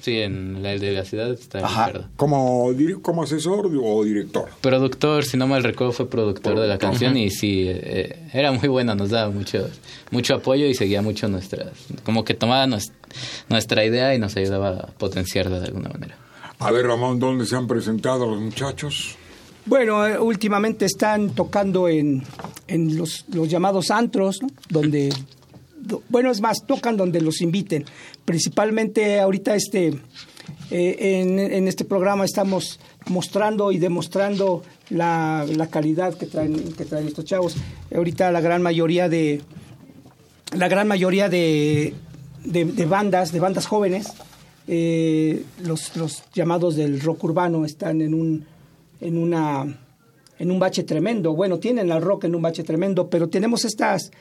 Sí, 0.05 0.19
en 0.21 0.61
la 0.61 0.69
de 0.77 0.91
la 0.91 1.03
ciudad 1.03 1.31
está 1.31 1.65
Ajá. 1.65 2.09
¿Como, 2.15 2.69
como 3.01 3.23
asesor 3.23 3.71
o 3.83 4.03
director? 4.03 4.45
Productor, 4.61 5.23
si 5.25 5.35
no 5.35 5.47
mal 5.47 5.63
recuerdo, 5.63 5.93
fue 5.93 6.07
productor 6.07 6.59
de 6.59 6.67
la 6.67 6.77
canción 6.77 7.17
y 7.17 7.31
sí, 7.31 7.63
eh, 7.67 8.27
era 8.31 8.51
muy 8.51 8.67
buena, 8.69 8.93
nos 8.93 9.09
daba 9.09 9.31
mucho, 9.31 9.67
mucho 10.11 10.35
apoyo 10.35 10.67
y 10.67 10.75
seguía 10.75 11.01
mucho 11.01 11.27
nuestras, 11.27 11.71
como 12.03 12.23
que 12.23 12.35
tomaba 12.35 12.67
nues- 12.67 12.91
nuestra 13.49 13.83
idea 13.83 14.13
y 14.13 14.19
nos 14.19 14.37
ayudaba 14.37 14.69
a 14.77 14.87
potenciarla 14.89 15.59
de 15.59 15.65
alguna 15.69 15.89
manera. 15.89 16.15
A 16.59 16.69
ver, 16.71 16.85
Ramón, 16.85 17.17
¿dónde 17.19 17.47
se 17.47 17.55
han 17.55 17.65
presentado 17.65 18.27
los 18.29 18.39
muchachos? 18.39 19.15
Bueno, 19.65 20.05
eh, 20.05 20.19
últimamente 20.19 20.85
están 20.85 21.31
tocando 21.31 21.87
en, 21.89 22.21
en 22.67 22.95
los, 22.95 23.25
los 23.33 23.49
llamados 23.49 23.89
antros, 23.89 24.39
¿no? 24.43 24.49
donde, 24.69 25.09
do- 25.09 25.15
bueno, 26.09 26.31
es 26.31 26.41
más, 26.41 26.65
tocan 26.65 26.97
donde 26.97 27.21
los 27.21 27.41
inviten. 27.41 27.85
Principalmente 28.25 29.19
ahorita 29.19 29.55
este, 29.55 29.99
eh, 30.71 31.49
en, 31.51 31.67
este 31.67 31.85
programa 31.85 32.25
estamos 32.25 32.79
mostrando 33.07 33.71
y 33.71 33.77
demostrando 33.77 34.63
la, 34.89 35.45
la 35.55 35.67
calidad 35.67 36.15
que 36.15 36.25
traen, 36.25 36.73
que 36.73 36.85
traen 36.85 37.07
estos 37.07 37.25
chavos. 37.25 37.55
Ahorita 37.95 38.31
la 38.31 38.41
gran 38.41 38.61
mayoría 38.61 39.09
de, 39.09 39.41
la 40.55 40.67
gran 40.67 40.87
mayoría 40.87 41.29
de, 41.29 41.93
de- 42.43 42.85
bandas, 42.85 43.31
de 43.31 43.39
bandas 43.39 43.67
jóvenes, 43.67 44.07
eh, 44.67 45.43
los, 45.63 45.95
los 45.95 46.23
llamados 46.33 46.75
del 46.75 47.01
rock 47.01 47.23
urbano 47.23 47.65
están 47.65 48.01
en 48.01 48.13
un, 48.13 48.45
en 49.01 49.17
una 49.17 49.79
en 50.37 50.51
un 50.51 50.59
bache 50.59 50.83
tremendo. 50.83 51.33
Bueno, 51.33 51.59
tienen 51.59 51.91
al 51.91 52.01
rock 52.01 52.25
en 52.25 52.35
un 52.35 52.41
bache 52.41 52.63
tremendo, 52.63 53.09
pero 53.09 53.29
tenemos 53.29 53.63
estas 53.63 54.11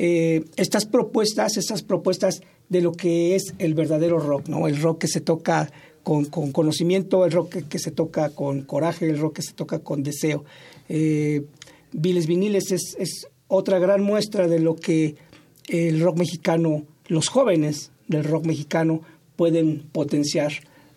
eh, 0.00 0.44
estas 0.56 0.86
propuestas, 0.86 1.56
estas 1.56 1.82
propuestas 1.82 2.40
de 2.68 2.82
lo 2.82 2.92
que 2.92 3.34
es 3.34 3.52
el 3.58 3.74
verdadero 3.74 4.20
rock, 4.20 4.48
¿no? 4.48 4.68
El 4.68 4.80
rock 4.80 5.00
que 5.00 5.08
se 5.08 5.20
toca 5.20 5.72
con, 6.04 6.26
con 6.26 6.52
conocimiento, 6.52 7.24
el 7.24 7.32
rock 7.32 7.56
que, 7.68 7.78
se 7.80 7.90
toca 7.90 8.30
con 8.30 8.62
coraje, 8.62 9.10
el 9.10 9.18
rock 9.18 9.36
que 9.36 9.42
se 9.42 9.54
toca 9.54 9.80
con 9.80 10.04
deseo. 10.04 10.44
Eh, 10.88 11.42
Viles 11.90 12.28
Viniles 12.28 12.70
es, 12.70 12.96
es 12.96 13.26
otra 13.48 13.80
gran 13.80 14.00
muestra 14.00 14.46
de 14.46 14.60
lo 14.60 14.76
que 14.76 15.16
el 15.66 16.00
rock 16.00 16.18
mexicano, 16.18 16.84
los 17.08 17.28
jóvenes 17.28 17.90
del 18.06 18.22
rock 18.22 18.46
mexicano 18.46 19.02
pueden 19.34 19.80
potenciar 19.90 20.52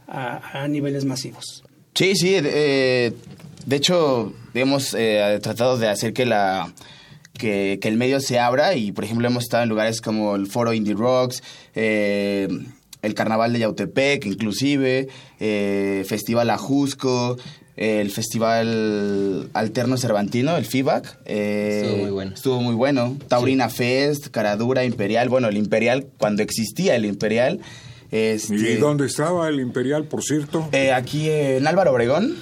a, 0.08 0.62
a 0.62 0.68
niveles 0.68 1.06
masivos. 1.06 1.64
Sí, 1.96 2.16
sí, 2.16 2.36
eh, 2.36 3.14
de 3.66 3.76
hecho 3.76 4.32
hemos 4.54 4.94
eh, 4.94 5.40
tratado 5.42 5.80
de 5.80 5.88
hacer 5.90 6.14
que 6.14 6.28
la 6.28 6.72
que, 7.34 7.80
que 7.82 7.88
el 7.88 7.98
medio 7.98 8.20
se 8.20 8.40
abra 8.40 8.76
y 8.76 8.92
por 8.92 9.04
ejemplo 9.04 9.28
hemos 9.28 9.44
estado 9.44 9.64
en 9.64 9.70
lugares 9.70 10.02
como 10.02 10.36
el 10.36 10.48
Foro 10.48 10.74
Indie 10.74 10.94
Rocks, 10.94 11.42
eh, 11.76 12.48
el 13.02 13.14
Carnaval 13.16 13.54
de 13.54 13.60
Yautepec 13.60 14.26
inclusive, 14.26 15.08
eh, 15.40 16.06
Festival 16.08 16.50
Ajusco, 16.52 17.38
el 17.78 18.12
Festival 18.12 19.50
Alterno 19.54 19.98
Cervantino, 19.98 20.56
el 20.58 20.66
FIBAC. 20.66 21.18
eh, 21.26 21.82
Estuvo 21.84 21.98
muy 22.04 22.12
bueno. 22.12 22.32
Estuvo 22.36 22.62
muy 22.62 22.76
bueno. 22.76 23.18
Taurina 23.28 23.70
Fest, 23.70 24.28
Caradura, 24.28 24.84
Imperial. 24.86 25.30
Bueno, 25.30 25.48
el 25.48 25.58
Imperial, 25.58 26.06
cuando 26.20 26.44
existía 26.44 26.96
el 26.96 27.06
Imperial. 27.06 27.60
Este, 28.12 28.56
¿Y 28.56 28.76
dónde 28.76 29.08
estaba 29.08 29.48
el 29.48 29.60
Imperial, 29.62 30.04
por 30.04 30.22
cierto? 30.22 30.68
eh, 30.74 30.92
aquí 30.92 31.30
en 31.30 31.66
Álvaro 31.66 31.92
Obregón. 31.92 32.36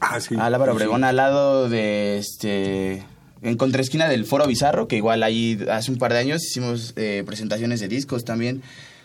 ah, 0.00 0.18
sí. 0.20 0.36
Álvaro 0.38 0.72
sí. 0.72 0.76
Obregón 0.76 1.04
al 1.04 1.16
lado 1.16 1.68
de 1.68 2.18
este 2.18 3.02
en 3.42 3.56
contraesquina 3.56 4.08
del 4.08 4.24
Foro 4.24 4.46
Bizarro, 4.46 4.88
que 4.88 4.96
igual 4.96 5.22
ahí 5.22 5.58
hace 5.70 5.90
un 5.90 5.98
par 5.98 6.12
de 6.12 6.18
años 6.18 6.44
hicimos 6.44 6.92
eh, 6.96 7.22
presentaciones 7.26 7.80
de 7.80 7.88
discos 7.88 8.24
también. 8.24 8.62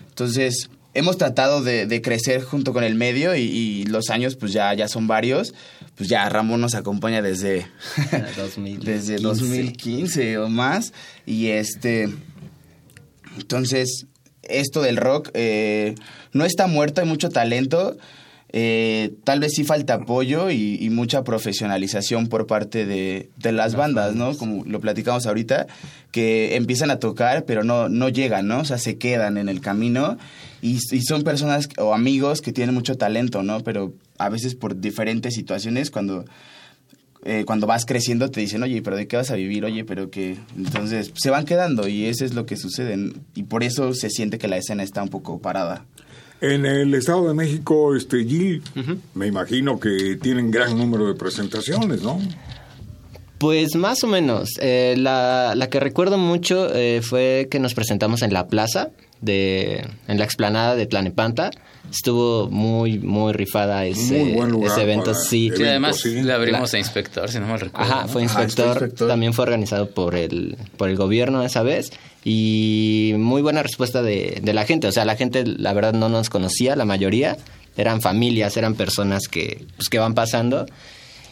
Entonces, 0.07 0.69
hemos 0.93 1.17
tratado 1.17 1.61
de, 1.61 1.85
de 1.85 2.01
crecer 2.01 2.41
junto 2.41 2.73
con 2.73 2.83
el 2.83 2.95
medio 2.95 3.35
y, 3.35 3.41
y 3.41 3.85
los 3.85 4.09
años 4.09 4.35
pues 4.35 4.53
ya, 4.53 4.73
ya 4.73 4.87
son 4.87 5.07
varios. 5.07 5.53
Pues 5.95 6.09
ya 6.09 6.27
Ramón 6.29 6.61
nos 6.61 6.75
acompaña 6.75 7.21
desde, 7.21 7.67
2015. 8.37 8.91
desde 8.91 9.17
2015 9.17 10.37
o 10.39 10.49
más. 10.49 10.93
Y 11.25 11.47
este... 11.47 12.09
Entonces, 13.37 14.07
esto 14.43 14.81
del 14.81 14.97
rock 14.97 15.29
eh, 15.33 15.95
no 16.33 16.45
está 16.45 16.67
muerto, 16.67 17.01
hay 17.01 17.07
mucho 17.07 17.29
talento. 17.29 17.97
Eh, 18.53 19.13
tal 19.23 19.39
vez 19.39 19.53
sí 19.53 19.63
falta 19.63 19.95
apoyo 19.95 20.49
y, 20.49 20.77
y 20.79 20.89
mucha 20.89 21.23
profesionalización 21.23 22.27
por 22.27 22.47
parte 22.47 22.85
de, 22.85 23.29
de 23.37 23.51
las 23.51 23.75
bandas, 23.75 24.15
¿no? 24.15 24.35
Como 24.37 24.65
lo 24.65 24.79
platicamos 24.81 25.25
ahorita, 25.25 25.67
que 26.11 26.55
empiezan 26.55 26.91
a 26.91 26.99
tocar, 26.99 27.45
pero 27.45 27.63
no, 27.63 27.87
no 27.87 28.09
llegan, 28.09 28.47
¿no? 28.47 28.59
O 28.59 28.65
sea, 28.65 28.77
se 28.77 28.97
quedan 28.97 29.37
en 29.37 29.47
el 29.47 29.61
camino 29.61 30.17
y, 30.61 30.79
y 30.91 31.01
son 31.01 31.23
personas 31.23 31.69
o 31.77 31.93
amigos 31.93 32.41
que 32.41 32.51
tienen 32.51 32.75
mucho 32.75 32.95
talento, 32.95 33.41
¿no? 33.41 33.61
Pero 33.61 33.93
a 34.17 34.29
veces 34.29 34.55
por 34.55 34.79
diferentes 34.79 35.33
situaciones, 35.33 35.89
cuando 35.89 36.25
eh, 37.23 37.43
cuando 37.45 37.67
vas 37.67 37.85
creciendo 37.85 38.31
te 38.31 38.39
dicen, 38.39 38.63
oye, 38.63 38.81
pero 38.81 38.95
¿de 38.97 39.07
qué 39.07 39.15
vas 39.15 39.29
a 39.29 39.35
vivir? 39.35 39.63
Oye, 39.63 39.85
pero 39.85 40.09
que... 40.09 40.37
Entonces 40.57 41.11
se 41.13 41.29
van 41.29 41.45
quedando 41.45 41.87
y 41.87 42.05
eso 42.05 42.25
es 42.25 42.33
lo 42.33 42.45
que 42.45 42.57
sucede. 42.57 43.13
Y 43.35 43.43
por 43.43 43.63
eso 43.63 43.93
se 43.93 44.09
siente 44.09 44.39
que 44.39 44.47
la 44.47 44.57
escena 44.57 44.81
está 44.81 45.03
un 45.03 45.09
poco 45.09 45.39
parada. 45.39 45.85
En 46.41 46.65
el 46.65 46.93
Estado 46.95 47.27
de 47.27 47.35
México, 47.35 47.95
este 47.95 48.25
Gil, 48.25 48.63
me 49.13 49.27
imagino 49.27 49.79
que 49.79 50.17
tienen 50.19 50.49
gran 50.49 50.75
número 50.75 51.07
de 51.07 51.13
presentaciones, 51.13 52.01
¿no? 52.01 52.19
Pues 53.37 53.75
más 53.75 54.03
o 54.03 54.07
menos. 54.07 54.49
Eh, 54.59 54.95
la, 54.97 55.53
la 55.55 55.69
que 55.69 55.79
recuerdo 55.79 56.17
mucho 56.17 56.73
eh, 56.73 57.01
fue 57.03 57.47
que 57.49 57.59
nos 57.59 57.75
presentamos 57.75 58.23
en 58.23 58.33
la 58.33 58.47
plaza, 58.47 58.89
de, 59.21 59.85
en 60.07 60.17
la 60.17 60.25
explanada 60.25 60.75
de 60.75 60.87
Tlanepanta. 60.87 61.51
Estuvo 61.89 62.49
muy, 62.49 62.99
muy 62.99 63.33
rifada 63.33 63.85
ese, 63.85 64.19
Muy 64.23 64.33
buen 64.33 64.51
lugar 64.51 64.71
ese 64.71 64.83
evento. 64.83 65.13
Sí, 65.13 65.47
eventos, 65.47 65.57
Sí, 65.57 65.65
además 65.69 65.97
sí. 65.97 66.21
le 66.21 66.33
abrimos 66.33 66.73
a 66.73 66.77
Inspector, 66.79 67.29
si 67.29 67.39
no 67.39 67.47
mal 67.47 67.59
recuerdo. 67.59 67.85
Ajá, 67.91 67.95
fue 67.95 68.03
Ajá, 68.03 68.07
fue 68.07 68.21
inspector, 68.23 68.67
inspector. 68.77 69.07
también 69.09 69.33
fue 69.33 69.43
organizado 69.43 69.89
por 69.89 70.15
el, 70.15 70.57
por 70.77 70.89
el 70.89 70.95
gobierno 70.95 71.43
esa 71.43 71.63
vez 71.63 71.91
y 72.23 73.13
muy 73.17 73.41
buena 73.41 73.63
respuesta 73.63 74.01
de, 74.01 74.39
de 74.41 74.53
la 74.53 74.65
gente, 74.65 74.87
o 74.87 74.91
sea, 74.91 75.05
la 75.05 75.15
gente 75.15 75.43
la 75.45 75.73
verdad 75.73 75.93
no 75.93 76.07
nos 76.07 76.29
conocía, 76.29 76.75
la 76.75 76.85
mayoría, 76.85 77.37
eran 77.75 77.99
familias, 78.01 78.55
eran 78.57 78.75
personas 78.75 79.23
que, 79.29 79.65
pues, 79.75 79.89
que 79.89 79.99
van 79.99 80.13
pasando 80.13 80.67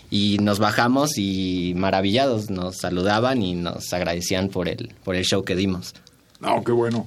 y 0.09 0.39
nos 0.41 0.59
bajamos 0.59 1.17
y 1.17 1.73
maravillados 1.75 2.49
nos 2.49 2.77
saludaban 2.77 3.43
y 3.43 3.53
nos 3.53 3.93
agradecían 3.93 4.49
por 4.49 4.67
el, 4.67 4.93
por 5.03 5.15
el 5.15 5.23
show 5.23 5.43
que 5.43 5.55
dimos. 5.55 5.93
No, 6.39 6.63
qué 6.63 6.71
bueno. 6.71 7.05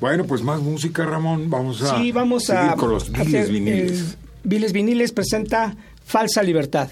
Bueno, 0.00 0.24
pues 0.24 0.42
más 0.42 0.60
música, 0.60 1.04
Ramón. 1.04 1.50
Vamos 1.50 1.82
a 1.82 1.98
Sí, 1.98 2.12
vamos 2.12 2.44
seguir 2.44 2.70
a 2.70 2.74
con 2.76 2.90
los 2.90 3.10
viles 3.10 3.50
viniles. 3.50 4.16
Viles 4.42 4.72
Viniles 4.72 5.12
presenta 5.12 5.76
Falsa 6.04 6.42
Libertad. 6.42 6.88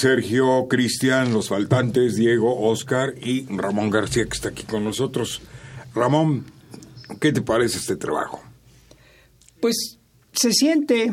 Sergio, 0.00 0.66
Cristian, 0.68 1.32
los 1.32 1.48
faltantes, 1.48 2.16
Diego, 2.16 2.58
Oscar 2.60 3.14
y 3.20 3.46
Ramón 3.46 3.90
García 3.90 4.24
que 4.24 4.34
está 4.34 4.48
aquí 4.48 4.64
con 4.64 4.84
nosotros. 4.84 5.42
Ramón, 5.94 6.44
¿qué 7.20 7.32
te 7.32 7.42
parece 7.42 7.78
este 7.78 7.96
trabajo? 7.96 8.40
Pues 9.60 9.98
se 10.32 10.52
siente, 10.52 11.12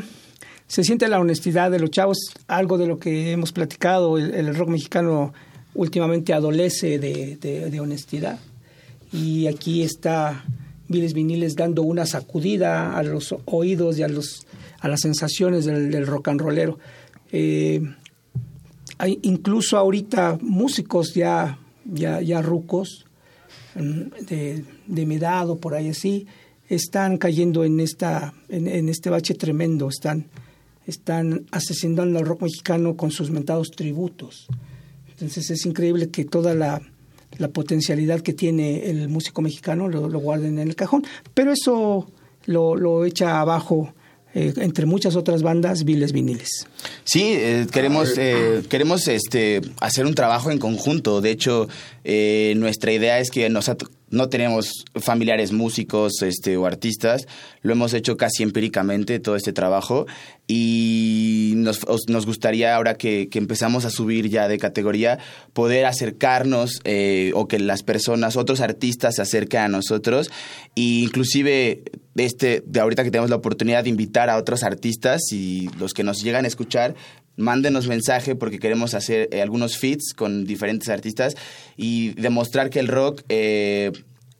se 0.67 0.83
siente 0.83 1.07
la 1.07 1.19
honestidad 1.19 1.69
de 1.69 1.79
los 1.79 1.91
chavos, 1.91 2.17
algo 2.47 2.77
de 2.77 2.87
lo 2.87 2.97
que 2.97 3.31
hemos 3.31 3.51
platicado, 3.51 4.17
el, 4.17 4.55
rock 4.55 4.69
mexicano 4.69 5.33
últimamente 5.73 6.33
adolece 6.33 6.99
de 6.99 7.79
honestidad. 7.79 8.39
Y 9.11 9.47
aquí 9.47 9.83
está 9.83 10.43
Viles 10.87 11.13
Viniles 11.13 11.55
dando 11.55 11.81
una 11.81 12.05
sacudida 12.05 12.97
a 12.97 13.03
los 13.03 13.35
oídos 13.45 13.97
y 13.97 14.03
a, 14.03 14.07
los, 14.07 14.45
a 14.79 14.87
las 14.87 15.01
sensaciones 15.01 15.65
del, 15.65 15.91
del 15.91 16.07
rock 16.07 16.29
and 16.29 16.41
rollero. 16.41 16.79
Eh, 17.31 17.81
hay 18.97 19.19
incluso 19.21 19.77
ahorita 19.77 20.37
músicos 20.41 21.13
ya, 21.13 21.59
ya, 21.85 22.21
ya 22.21 22.41
rucos, 22.41 23.05
mm, 23.75 24.25
de, 24.25 24.65
de 24.87 25.05
mi 25.05 25.19
por 25.59 25.75
ahí 25.75 25.89
así, 25.89 26.27
están 26.69 27.17
cayendo 27.17 27.63
en, 27.63 27.79
esta, 27.79 28.33
en, 28.49 28.67
en 28.67 28.89
este 28.89 29.09
bache 29.09 29.35
tremendo, 29.35 29.87
están, 29.89 30.27
están 30.85 31.45
asesinando 31.51 32.19
al 32.19 32.25
rock 32.25 32.43
mexicano 32.43 32.95
con 32.95 33.11
sus 33.11 33.29
mentados 33.29 33.71
tributos. 33.71 34.47
Entonces 35.09 35.49
es 35.49 35.65
increíble 35.65 36.09
que 36.09 36.25
toda 36.25 36.53
la, 36.53 36.81
la 37.37 37.47
potencialidad 37.49 38.21
que 38.21 38.33
tiene 38.33 38.89
el 38.89 39.09
músico 39.09 39.41
mexicano 39.41 39.87
lo, 39.87 40.09
lo 40.09 40.19
guarden 40.19 40.59
en 40.59 40.67
el 40.67 40.75
cajón, 40.75 41.05
pero 41.33 41.51
eso 41.51 42.07
lo, 42.45 42.75
lo 42.75 43.05
echa 43.05 43.39
abajo, 43.39 43.93
eh, 44.33 44.53
entre 44.57 44.85
muchas 44.85 45.15
otras 45.15 45.41
bandas, 45.41 45.83
Viles 45.83 46.11
Viniles. 46.11 46.49
Sí, 47.03 47.33
eh, 47.35 47.67
queremos, 47.71 48.17
eh, 48.17 48.63
queremos 48.69 49.07
este, 49.07 49.61
hacer 49.79 50.05
un 50.05 50.15
trabajo 50.15 50.51
en 50.51 50.59
conjunto. 50.59 51.21
De 51.21 51.31
hecho, 51.31 51.67
eh, 52.03 52.53
nuestra 52.57 52.91
idea 52.91 53.19
es 53.19 53.31
que 53.31 53.49
nos 53.49 53.69
ha 53.69 53.77
no 54.09 54.29
tenemos 54.29 54.85
familiares 54.95 55.51
músicos 55.51 56.21
este, 56.21 56.55
o 56.57 56.65
artistas. 56.65 57.27
Lo 57.61 57.73
hemos 57.73 57.93
hecho 57.93 58.15
casi 58.17 58.43
empíricamente 58.43 59.19
todo 59.19 59.35
este 59.35 59.51
trabajo 59.53 60.05
y 60.47 61.53
nos, 61.57 61.83
os- 61.87 62.07
nos 62.07 62.25
gustaría 62.25 62.75
ahora 62.75 62.95
que, 62.95 63.27
que 63.29 63.37
empezamos 63.37 63.85
a 63.85 63.89
subir 63.89 64.29
ya 64.29 64.47
de 64.47 64.57
categoría 64.57 65.19
poder 65.53 65.85
acercarnos 65.85 66.79
eh, 66.85 67.31
o 67.35 67.47
que 67.47 67.59
las 67.59 67.83
personas, 67.83 68.37
otros 68.37 68.61
artistas 68.61 69.15
se 69.15 69.21
acerquen 69.21 69.59
a 69.61 69.67
nosotros 69.67 70.31
e 70.75 70.81
inclusive 71.03 71.83
este, 72.15 72.63
de 72.65 72.79
ahorita 72.79 73.03
que 73.03 73.11
tenemos 73.11 73.29
la 73.29 73.35
oportunidad 73.35 73.83
de 73.83 73.89
invitar 73.89 74.29
a 74.29 74.37
otros 74.37 74.63
artistas 74.63 75.21
y 75.31 75.69
los 75.77 75.93
que 75.93 76.03
nos 76.03 76.23
llegan 76.23 76.45
a 76.45 76.47
escuchar, 76.47 76.95
mándenos 77.37 77.87
mensaje 77.87 78.35
porque 78.35 78.59
queremos 78.59 78.93
hacer 78.93 79.29
eh, 79.31 79.41
algunos 79.41 79.77
feats 79.77 80.13
con 80.13 80.45
diferentes 80.45 80.89
artistas 80.89 81.35
y 81.77 82.09
demostrar 82.15 82.69
que 82.69 82.79
el 82.79 82.87
rock, 82.87 83.21
eh, 83.29 83.91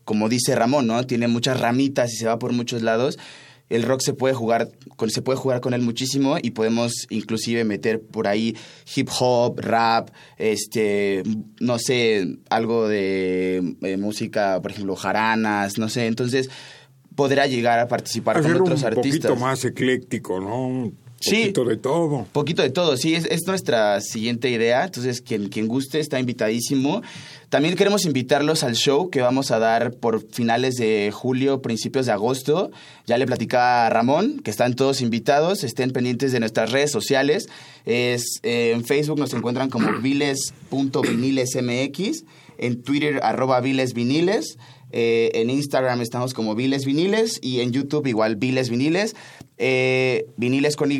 como 0.03 0.27
dice 0.27 0.55
Ramón, 0.55 0.87
¿no? 0.87 1.05
Tiene 1.05 1.27
muchas 1.27 1.59
ramitas 1.59 2.11
y 2.13 2.17
se 2.17 2.25
va 2.25 2.39
por 2.39 2.51
muchos 2.51 2.81
lados. 2.81 3.17
El 3.69 3.83
rock 3.83 4.01
se 4.01 4.13
puede 4.13 4.33
jugar 4.33 4.69
con, 4.95 5.09
se 5.09 5.21
puede 5.21 5.37
jugar 5.37 5.59
con 5.59 5.73
él 5.73 5.81
muchísimo 5.81 6.37
y 6.41 6.51
podemos 6.51 7.05
inclusive 7.09 7.65
meter 7.65 8.01
por 8.01 8.27
ahí 8.27 8.55
hip 8.95 9.09
hop, 9.19 9.59
rap, 9.59 10.09
este, 10.37 11.23
no 11.59 11.77
sé, 11.77 12.37
algo 12.49 12.87
de 12.87 13.75
eh, 13.81 13.97
música, 13.97 14.61
por 14.61 14.71
ejemplo, 14.71 14.95
jaranas, 14.95 15.77
no 15.77 15.89
sé. 15.89 16.07
Entonces 16.07 16.49
podrá 17.15 17.45
llegar 17.45 17.79
a 17.79 17.87
participar 17.89 18.37
Hacer 18.37 18.53
con 18.53 18.61
un 18.61 18.67
otros 18.67 18.83
artistas. 18.83 19.31
poquito 19.31 19.35
más 19.35 19.65
ecléctico, 19.65 20.39
¿no? 20.39 20.93
Sí. 21.19 21.37
poquito 21.37 21.65
de 21.65 21.77
todo. 21.77 22.27
Poquito 22.31 22.61
de 22.61 22.69
todo, 22.69 22.95
sí, 22.97 23.15
es, 23.15 23.25
es 23.25 23.47
nuestra 23.47 23.99
siguiente 24.01 24.49
idea. 24.49 24.85
Entonces, 24.85 25.21
quien, 25.21 25.49
quien 25.49 25.67
guste 25.67 25.99
está 25.99 26.19
invitadísimo. 26.19 27.01
También 27.49 27.75
queremos 27.75 28.05
invitarlos 28.05 28.63
al 28.63 28.75
show 28.75 29.09
que 29.09 29.21
vamos 29.21 29.49
a 29.51 29.59
dar 29.59 29.93
por 29.93 30.29
finales 30.31 30.75
de 30.75 31.11
julio, 31.13 31.61
principios 31.61 32.05
de 32.05 32.11
agosto. 32.11 32.71
Ya 33.05 33.17
le 33.17 33.25
platicaba 33.25 33.87
a 33.87 33.89
Ramón 33.89 34.41
que 34.43 34.51
están 34.51 34.75
todos 34.75 34.99
invitados. 35.01 35.63
Estén 35.63 35.91
pendientes 35.91 36.33
de 36.33 36.39
nuestras 36.39 36.71
redes 36.71 36.91
sociales. 36.91 37.47
Es, 37.85 38.39
eh, 38.43 38.73
en 38.75 38.85
Facebook 38.85 39.17
nos 39.17 39.33
encuentran 39.33 39.69
como 39.69 39.91
viles.vinilesmx. 40.01 42.23
En 42.59 42.81
Twitter, 42.81 43.19
arroba 43.23 43.61
vilesviniles. 43.61 44.57
Eh, 44.91 45.31
en 45.33 45.49
Instagram 45.49 46.01
estamos 46.01 46.33
como 46.33 46.55
Viles 46.55 46.85
Viniles 46.85 47.39
y 47.41 47.59
en 47.61 47.71
YouTube 47.71 48.07
igual 48.07 48.35
Viles 48.37 48.69
Viniles. 48.69 49.15
Eh, 49.57 50.25
viniles 50.37 50.75
con 50.75 50.91
Y. 50.91 50.99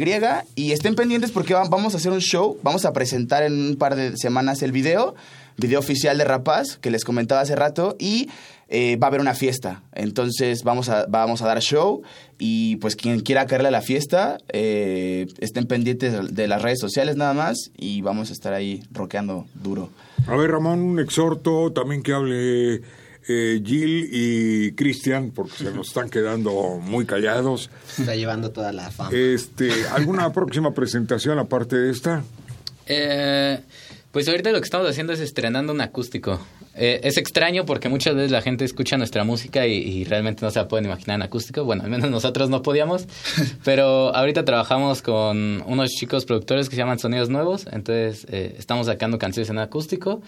Y 0.56 0.72
estén 0.72 0.96
pendientes 0.96 1.32
porque 1.32 1.54
va- 1.54 1.68
vamos 1.70 1.94
a 1.94 1.98
hacer 1.98 2.12
un 2.12 2.20
show. 2.20 2.58
Vamos 2.64 2.86
a 2.86 2.94
presentar 2.94 3.44
en 3.44 3.54
un 3.54 3.76
par 3.76 3.96
de 3.96 4.18
semanas 4.18 4.62
el 4.64 4.72
video. 4.72 5.16
Video 5.58 5.80
oficial 5.80 6.18
de 6.18 6.24
Rapaz, 6.24 6.78
que 6.78 6.92
les 6.92 7.04
comentaba 7.04 7.42
hace 7.42 7.56
rato. 7.56 7.96
Y 8.00 8.30
eh, 8.70 8.98
va 8.98 9.08
a 9.08 9.10
haber 9.10 9.22
una 9.22 9.34
fiesta. 9.34 9.82
Entonces 9.96 10.64
vamos 10.64 10.90
a, 10.90 11.06
vamos 11.08 11.42
a 11.42 11.48
dar 11.48 11.62
show. 11.62 12.02
Y 12.38 12.76
pues 12.78 12.96
quien 12.96 13.22
quiera 13.22 13.46
caerle 13.48 13.70
a 13.70 13.72
la 13.72 13.82
fiesta, 13.82 14.38
estén 14.50 15.66
pendientes 15.68 16.36
de 16.36 16.48
las 16.48 16.62
redes 16.62 16.80
sociales 16.80 17.16
nada 17.16 17.34
más. 17.34 17.72
Y 17.78 18.02
vamos 18.02 18.30
a 18.30 18.34
estar 18.34 18.54
ahí 18.54 18.84
rockeando 18.92 19.46
duro. 19.56 19.90
A 20.28 20.36
ver, 20.36 20.52
Ramón, 20.52 20.82
un 20.82 21.00
exhorto 21.00 21.72
también 21.72 22.04
que 22.04 22.12
hable 22.14 22.82
eh, 23.28 23.62
Jill 23.64 24.10
y 24.12 24.72
Cristian, 24.74 25.32
porque 25.32 25.54
se 25.58 25.72
nos 25.72 25.88
están 25.90 26.10
quedando 26.10 26.80
muy 26.82 27.06
callados. 27.06 27.70
Está 27.98 28.16
llevando 28.16 28.52
toda 28.52 28.72
la 28.72 28.90
fama. 28.92 29.12
Este, 29.14 29.72
¿Alguna 29.94 30.32
próxima 30.34 30.74
presentación 30.74 31.40
aparte 31.40 31.76
de 31.76 31.92
esta? 31.92 32.24
Eh, 32.86 33.60
pues 34.12 34.28
ahorita 34.28 34.52
lo 34.52 34.60
que 34.60 34.66
estamos 34.66 34.90
haciendo 34.90 35.14
es 35.14 35.20
estrenando 35.20 35.74
un 35.74 35.82
acústico. 35.82 36.40
Eh, 36.74 37.02
es 37.04 37.18
extraño 37.18 37.66
porque 37.66 37.90
muchas 37.90 38.16
veces 38.16 38.32
la 38.32 38.42
gente 38.42 38.64
escucha 38.64 38.98
nuestra 38.98 39.24
música 39.24 39.66
y, 39.66 39.74
y 39.74 40.04
realmente 40.06 40.46
no 40.46 40.52
se 40.52 40.60
la 40.60 40.68
pueden 40.68 40.86
imaginar 40.86 41.16
en 41.16 41.24
acústico. 41.24 41.64
Bueno, 41.66 41.84
al 41.84 41.90
menos 41.90 42.10
nosotros 42.10 42.50
no 42.50 42.62
podíamos. 42.62 43.08
Pero 43.64 44.16
ahorita 44.16 44.46
trabajamos 44.46 45.02
con 45.02 45.64
unos 45.66 45.90
chicos 45.90 46.26
productores 46.26 46.70
que 46.70 46.76
se 46.76 46.80
llaman 46.80 47.00
Sonidos 47.00 47.30
Nuevos. 47.30 47.66
Entonces 47.72 48.26
eh, 48.30 48.56
estamos 48.58 48.88
sacando 48.88 49.18
canciones 49.18 49.50
en 49.50 49.58
acústico. 49.58 50.22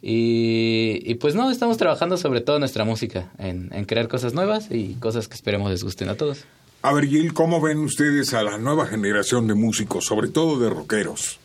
Y, 0.00 1.02
y 1.04 1.14
pues 1.16 1.34
no, 1.34 1.50
estamos 1.50 1.76
trabajando 1.76 2.16
sobre 2.16 2.40
todo 2.40 2.58
nuestra 2.58 2.84
música, 2.84 3.30
en, 3.38 3.70
en 3.72 3.84
crear 3.84 4.08
cosas 4.08 4.32
nuevas 4.32 4.68
y 4.70 4.94
cosas 4.94 5.28
que 5.28 5.34
esperemos 5.34 5.70
les 5.70 5.82
gusten 5.82 6.08
a 6.08 6.14
todos. 6.14 6.44
A 6.82 6.92
ver, 6.92 7.06
Jill, 7.06 7.34
¿cómo 7.34 7.60
ven 7.60 7.78
ustedes 7.78 8.34
a 8.34 8.42
la 8.42 8.58
nueva 8.58 8.86
generación 8.86 9.48
de 9.48 9.54
músicos, 9.54 10.04
sobre 10.04 10.28
todo 10.28 10.60
de 10.60 10.70
rockeros? 10.70 11.40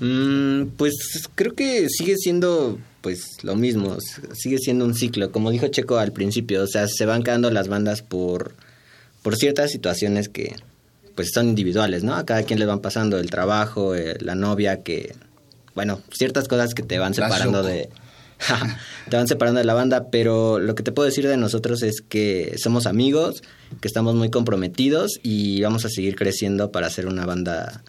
Mm, 0.00 0.66
pues 0.76 1.28
creo 1.34 1.54
que 1.54 1.88
sigue 1.88 2.16
siendo 2.16 2.78
pues 3.00 3.42
lo 3.42 3.54
mismo, 3.54 3.98
sigue 4.32 4.58
siendo 4.58 4.84
un 4.84 4.94
ciclo, 4.94 5.30
como 5.30 5.50
dijo 5.50 5.68
Checo 5.68 5.98
al 5.98 6.12
principio, 6.12 6.62
o 6.62 6.66
sea, 6.66 6.86
se 6.88 7.04
van 7.04 7.22
quedando 7.22 7.50
las 7.50 7.68
bandas 7.68 8.00
por, 8.00 8.54
por 9.22 9.36
ciertas 9.36 9.70
situaciones 9.70 10.28
que 10.28 10.56
pues 11.14 11.30
son 11.32 11.48
individuales, 11.48 12.02
¿no? 12.02 12.14
A 12.14 12.24
cada 12.24 12.44
quien 12.44 12.58
le 12.58 12.66
van 12.66 12.80
pasando 12.80 13.18
el 13.18 13.30
trabajo, 13.30 13.94
eh, 13.94 14.16
la 14.20 14.34
novia, 14.34 14.82
que, 14.82 15.14
bueno, 15.74 16.00
ciertas 16.12 16.48
cosas 16.48 16.74
que 16.74 16.82
te 16.82 16.98
van 16.98 17.14
separando 17.14 17.62
de... 17.62 17.90
te 19.08 19.16
van 19.16 19.28
separando 19.28 19.58
de 19.58 19.64
la 19.64 19.74
banda, 19.74 20.10
pero 20.10 20.58
lo 20.58 20.74
que 20.74 20.82
te 20.82 20.92
puedo 20.92 21.06
decir 21.06 21.26
de 21.28 21.36
nosotros 21.36 21.82
es 21.82 22.00
que 22.00 22.56
somos 22.58 22.86
amigos, 22.86 23.42
que 23.80 23.88
estamos 23.88 24.14
muy 24.14 24.30
comprometidos 24.30 25.20
y 25.22 25.62
vamos 25.62 25.84
a 25.84 25.88
seguir 25.88 26.16
creciendo 26.16 26.72
para 26.72 26.90
ser 26.90 27.06
una 27.06 27.24
banda 27.26 27.82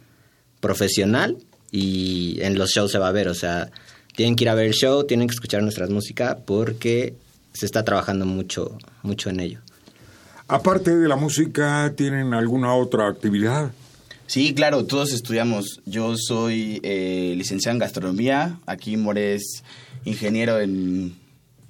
profesional 0.59 1.37
y 1.71 2.37
en 2.41 2.57
los 2.57 2.69
shows 2.69 2.91
se 2.91 2.99
va 2.99 3.09
a 3.09 3.11
ver, 3.11 3.27
o 3.27 3.33
sea, 3.33 3.69
tienen 4.15 4.35
que 4.35 4.45
ir 4.45 4.49
a 4.49 4.55
ver 4.55 4.67
el 4.67 4.73
show, 4.73 5.03
tienen 5.03 5.27
que 5.27 5.33
escuchar 5.33 5.61
nuestra 5.61 5.87
música 5.87 6.37
porque 6.45 7.15
se 7.53 7.65
está 7.65 7.83
trabajando 7.83 8.25
mucho, 8.25 8.77
mucho 9.01 9.29
en 9.29 9.39
ello. 9.39 9.59
Aparte 10.47 10.95
de 10.95 11.07
la 11.07 11.15
música, 11.15 11.91
¿tienen 11.95 12.33
alguna 12.33 12.75
otra 12.75 13.07
actividad? 13.07 13.71
Sí, 14.27 14.53
claro, 14.53 14.85
todos 14.85 15.13
estudiamos. 15.13 15.81
Yo 15.85 16.15
soy 16.17 16.79
eh, 16.83 17.33
licenciado 17.37 17.73
en 17.75 17.79
gastronomía. 17.79 18.59
Aquí 18.65 18.97
More 18.97 19.35
es 19.35 19.63
ingeniero 20.05 20.59
en... 20.59 21.15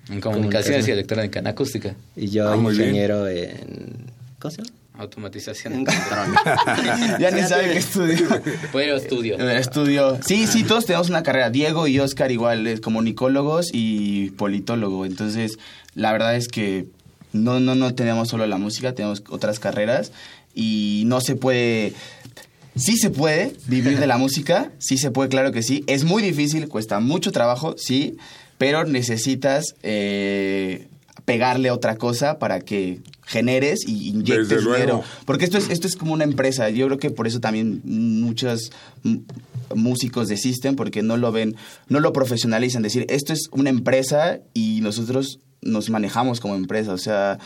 En 0.10 0.22
comunicaciones 0.22 0.88
y 0.88 0.92
electrónica, 0.92 1.40
en 1.40 1.48
acústica, 1.48 1.96
Y 2.16 2.28
yo 2.30 2.48
Ah, 2.48 2.56
bien. 2.56 2.70
ingeniero 2.72 3.28
en... 3.28 4.12
¿Cómo 4.40 4.52
se 4.52 4.58
llama? 4.62 4.70
automatización. 4.98 5.74
En 5.74 5.86
ya 7.20 7.32
ni 7.32 7.42
sabe 7.44 7.72
qué 7.72 7.78
estudio. 7.78 8.28
Pero 8.72 8.96
estudio. 8.96 9.38
Eh, 9.40 9.60
Estudio. 9.60 10.18
Sí, 10.26 10.48
sí, 10.48 10.64
todos 10.64 10.86
tenemos 10.86 11.10
una 11.10 11.24
carrera. 11.24 11.50
Diego 11.50 11.88
y 11.88 12.00
Oscar 12.00 12.32
igual, 12.32 12.66
eh, 12.68 12.80
comunicólogos 12.80 13.70
y 13.74 14.30
politólogo. 14.32 15.06
Entonces, 15.06 15.58
la 15.96 16.12
verdad 16.12 16.36
es 16.36 16.48
que 16.48 16.86
no, 17.34 17.60
no, 17.60 17.76
no 17.76 17.94
tenemos 17.94 18.30
solo 18.30 18.48
la 18.48 18.58
música, 18.58 18.94
tenemos 18.96 19.24
otras 19.30 19.60
carreras 19.60 20.12
y 20.54 21.04
no 21.08 21.22
se 21.22 21.36
puede... 21.36 21.94
Sí 22.76 22.98
se 22.98 23.10
puede 23.10 23.56
vivir 23.68 24.00
de 24.00 24.08
la 24.08 24.18
música, 24.18 24.72
sí 24.80 24.98
se 24.98 25.12
puede, 25.12 25.30
claro 25.30 25.52
que 25.52 25.64
sí. 25.64 25.84
Es 25.88 26.04
muy 26.04 26.22
difícil, 26.22 26.68
cuesta 26.68 27.00
mucho 27.00 27.32
trabajo, 27.32 27.76
sí, 27.78 28.18
pero 28.58 28.84
necesitas 28.84 29.76
eh, 29.82 30.88
pegarle 31.24 31.72
otra 31.72 31.96
cosa 31.98 32.38
para 32.38 32.60
que 32.60 33.00
generes 33.26 33.88
y 33.88 34.10
inyectes 34.10 34.50
Desde 34.50 34.64
luego. 34.64 34.78
dinero. 34.78 35.04
Porque 35.26 35.46
esto 35.46 35.58
es, 35.58 35.70
esto 35.70 35.88
es 35.88 35.96
como 35.96 36.14
una 36.14 36.24
empresa. 36.24 36.70
Yo 36.70 36.86
creo 36.88 37.00
que 37.00 37.10
por 37.10 37.28
eso 37.28 37.40
también 37.40 37.82
muchos, 37.84 38.72
músicos 39.74 40.28
desisten 40.28 40.76
porque 40.76 41.02
no 41.02 41.18
lo 41.18 41.32
ven, 41.32 41.56
no 41.88 42.00
lo 42.00 42.14
profesionalizan. 42.14 42.84
Decir, 42.84 43.06
esto 43.10 43.34
es 43.34 43.48
una 43.52 43.70
empresa 43.70 44.40
y 44.54 44.82
nosotros 44.82 45.40
nos 45.62 45.90
manejamos 45.90 46.40
como 46.40 46.56
empresa. 46.56 46.94
O 46.94 46.98
sea, 46.98 47.40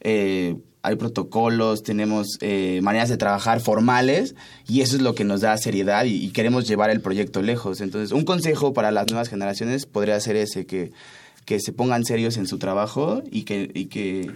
eh, 0.00 0.56
hay 0.82 0.96
protocolos, 0.96 1.82
tenemos 1.82 2.38
eh, 2.40 2.80
maneras 2.82 3.08
de 3.08 3.16
trabajar 3.16 3.60
formales 3.60 4.34
y 4.68 4.80
eso 4.80 4.96
es 4.96 5.02
lo 5.02 5.14
que 5.14 5.22
nos 5.24 5.40
da 5.40 5.56
seriedad 5.56 6.04
y, 6.04 6.14
y 6.24 6.30
queremos 6.30 6.66
llevar 6.66 6.90
el 6.90 7.00
proyecto 7.00 7.40
lejos. 7.42 7.80
Entonces, 7.80 8.10
un 8.12 8.24
consejo 8.24 8.72
para 8.74 8.90
las 8.90 9.06
nuevas 9.08 9.28
generaciones 9.28 9.86
podría 9.86 10.18
ser 10.20 10.34
ese, 10.36 10.66
que, 10.66 10.90
que 11.44 11.60
se 11.60 11.72
pongan 11.72 12.04
serios 12.04 12.36
en 12.36 12.46
su 12.48 12.58
trabajo 12.58 13.22
y 13.30 13.42
que, 13.42 13.70
y 13.74 13.86
que 13.86 14.30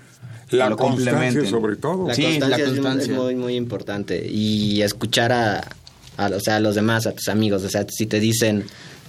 La 0.50 0.68
lo 0.68 0.76
constancia 0.76 1.12
complementen. 1.12 1.50
sobre 1.50 1.76
todo. 1.76 2.06
La 2.08 2.14
Sí, 2.14 2.22
constancia, 2.22 2.48
la 2.48 2.56
es 2.64 2.68
muy- 2.70 2.80
constancia. 2.80 3.12
Es, 3.12 3.18
muy, 3.20 3.34
muy 3.34 3.54
importante. 3.56 4.26
Y 4.30 4.82
escuchar 4.82 5.32
a, 5.32 5.68
a, 6.16 6.26
o 6.28 6.40
sea, 6.40 6.56
a 6.56 6.60
los 6.60 6.74
demás, 6.76 7.06
a 7.08 7.12
tus 7.12 7.26
amigos. 7.28 7.64
O 7.64 7.68
sea, 7.68 7.84
si 7.88 8.06
te 8.06 8.20
dicen, 8.20 8.64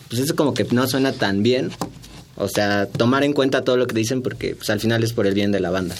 pues 0.09 0.21
eso 0.21 0.35
como 0.35 0.53
que 0.55 0.63
no 0.71 0.87
suena 0.87 1.11
tan 1.11 1.43
bien. 1.43 1.69
O 2.35 2.47
sea, 2.47 2.87
tomar 2.87 3.23
en 3.23 3.33
cuenta 3.33 3.63
todo 3.63 3.77
lo 3.77 3.85
que 3.87 3.95
dicen 3.95 4.21
porque 4.23 4.55
pues, 4.55 4.69
al 4.71 4.79
final 4.79 5.03
es 5.03 5.13
por 5.13 5.27
el 5.27 5.33
bien 5.35 5.51
de 5.51 5.59
la 5.59 5.69
banda. 5.69 5.95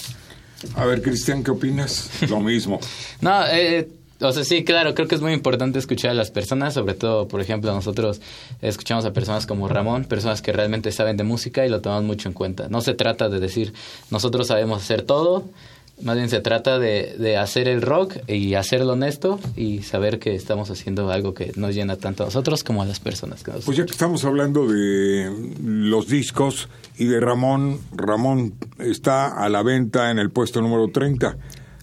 A 0.75 0.85
ver, 0.85 1.01
Cristian, 1.01 1.43
¿qué 1.43 1.51
opinas? 1.51 2.09
Lo 2.29 2.39
mismo. 2.39 2.79
No, 3.21 3.45
eh, 3.47 3.87
o 4.19 4.31
sea, 4.31 4.43
sí, 4.43 4.63
claro, 4.63 4.95
creo 4.95 5.07
que 5.07 5.15
es 5.15 5.21
muy 5.21 5.33
importante 5.33 5.77
escuchar 5.77 6.11
a 6.11 6.13
las 6.15 6.31
personas, 6.31 6.73
sobre 6.73 6.95
todo, 6.95 7.27
por 7.27 7.39
ejemplo, 7.39 7.71
nosotros 7.71 8.19
escuchamos 8.61 9.05
a 9.05 9.13
personas 9.13 9.45
como 9.45 9.67
Ramón, 9.67 10.05
personas 10.05 10.41
que 10.41 10.51
realmente 10.51 10.91
saben 10.91 11.17
de 11.17 11.23
música 11.23 11.65
y 11.65 11.69
lo 11.69 11.81
tomamos 11.81 12.05
mucho 12.05 12.27
en 12.27 12.33
cuenta. 12.33 12.67
No 12.69 12.81
se 12.81 12.95
trata 12.95 13.29
de 13.29 13.39
decir, 13.39 13.73
nosotros 14.09 14.47
sabemos 14.47 14.81
hacer 14.81 15.03
todo, 15.03 15.45
más 16.01 16.15
bien 16.15 16.29
se 16.29 16.41
trata 16.41 16.79
de, 16.79 17.15
de 17.17 17.37
hacer 17.37 17.67
el 17.67 17.81
rock 17.81 18.17
y 18.27 18.53
hacerlo 18.53 18.93
honesto 18.93 19.39
y 19.55 19.81
saber 19.83 20.19
que 20.19 20.35
estamos 20.35 20.69
haciendo 20.69 21.11
algo 21.11 21.33
que 21.33 21.51
nos 21.55 21.73
llena 21.73 21.95
tanto 21.95 22.23
a 22.23 22.27
nosotros 22.27 22.63
como 22.63 22.81
a 22.81 22.85
las 22.85 22.99
personas 22.99 23.43
que 23.43 23.51
nos 23.51 23.65
Pues 23.65 23.77
ya 23.77 23.85
que 23.85 23.91
estamos 23.91 24.23
hablando 24.23 24.67
de 24.67 25.31
los 25.63 26.07
discos 26.07 26.69
y 26.97 27.05
de 27.05 27.19
Ramón, 27.19 27.79
Ramón 27.91 28.53
está 28.79 29.27
a 29.43 29.49
la 29.49 29.63
venta 29.63 30.11
en 30.11 30.19
el 30.19 30.29
puesto 30.29 30.61
número 30.61 30.89
30. 30.89 31.37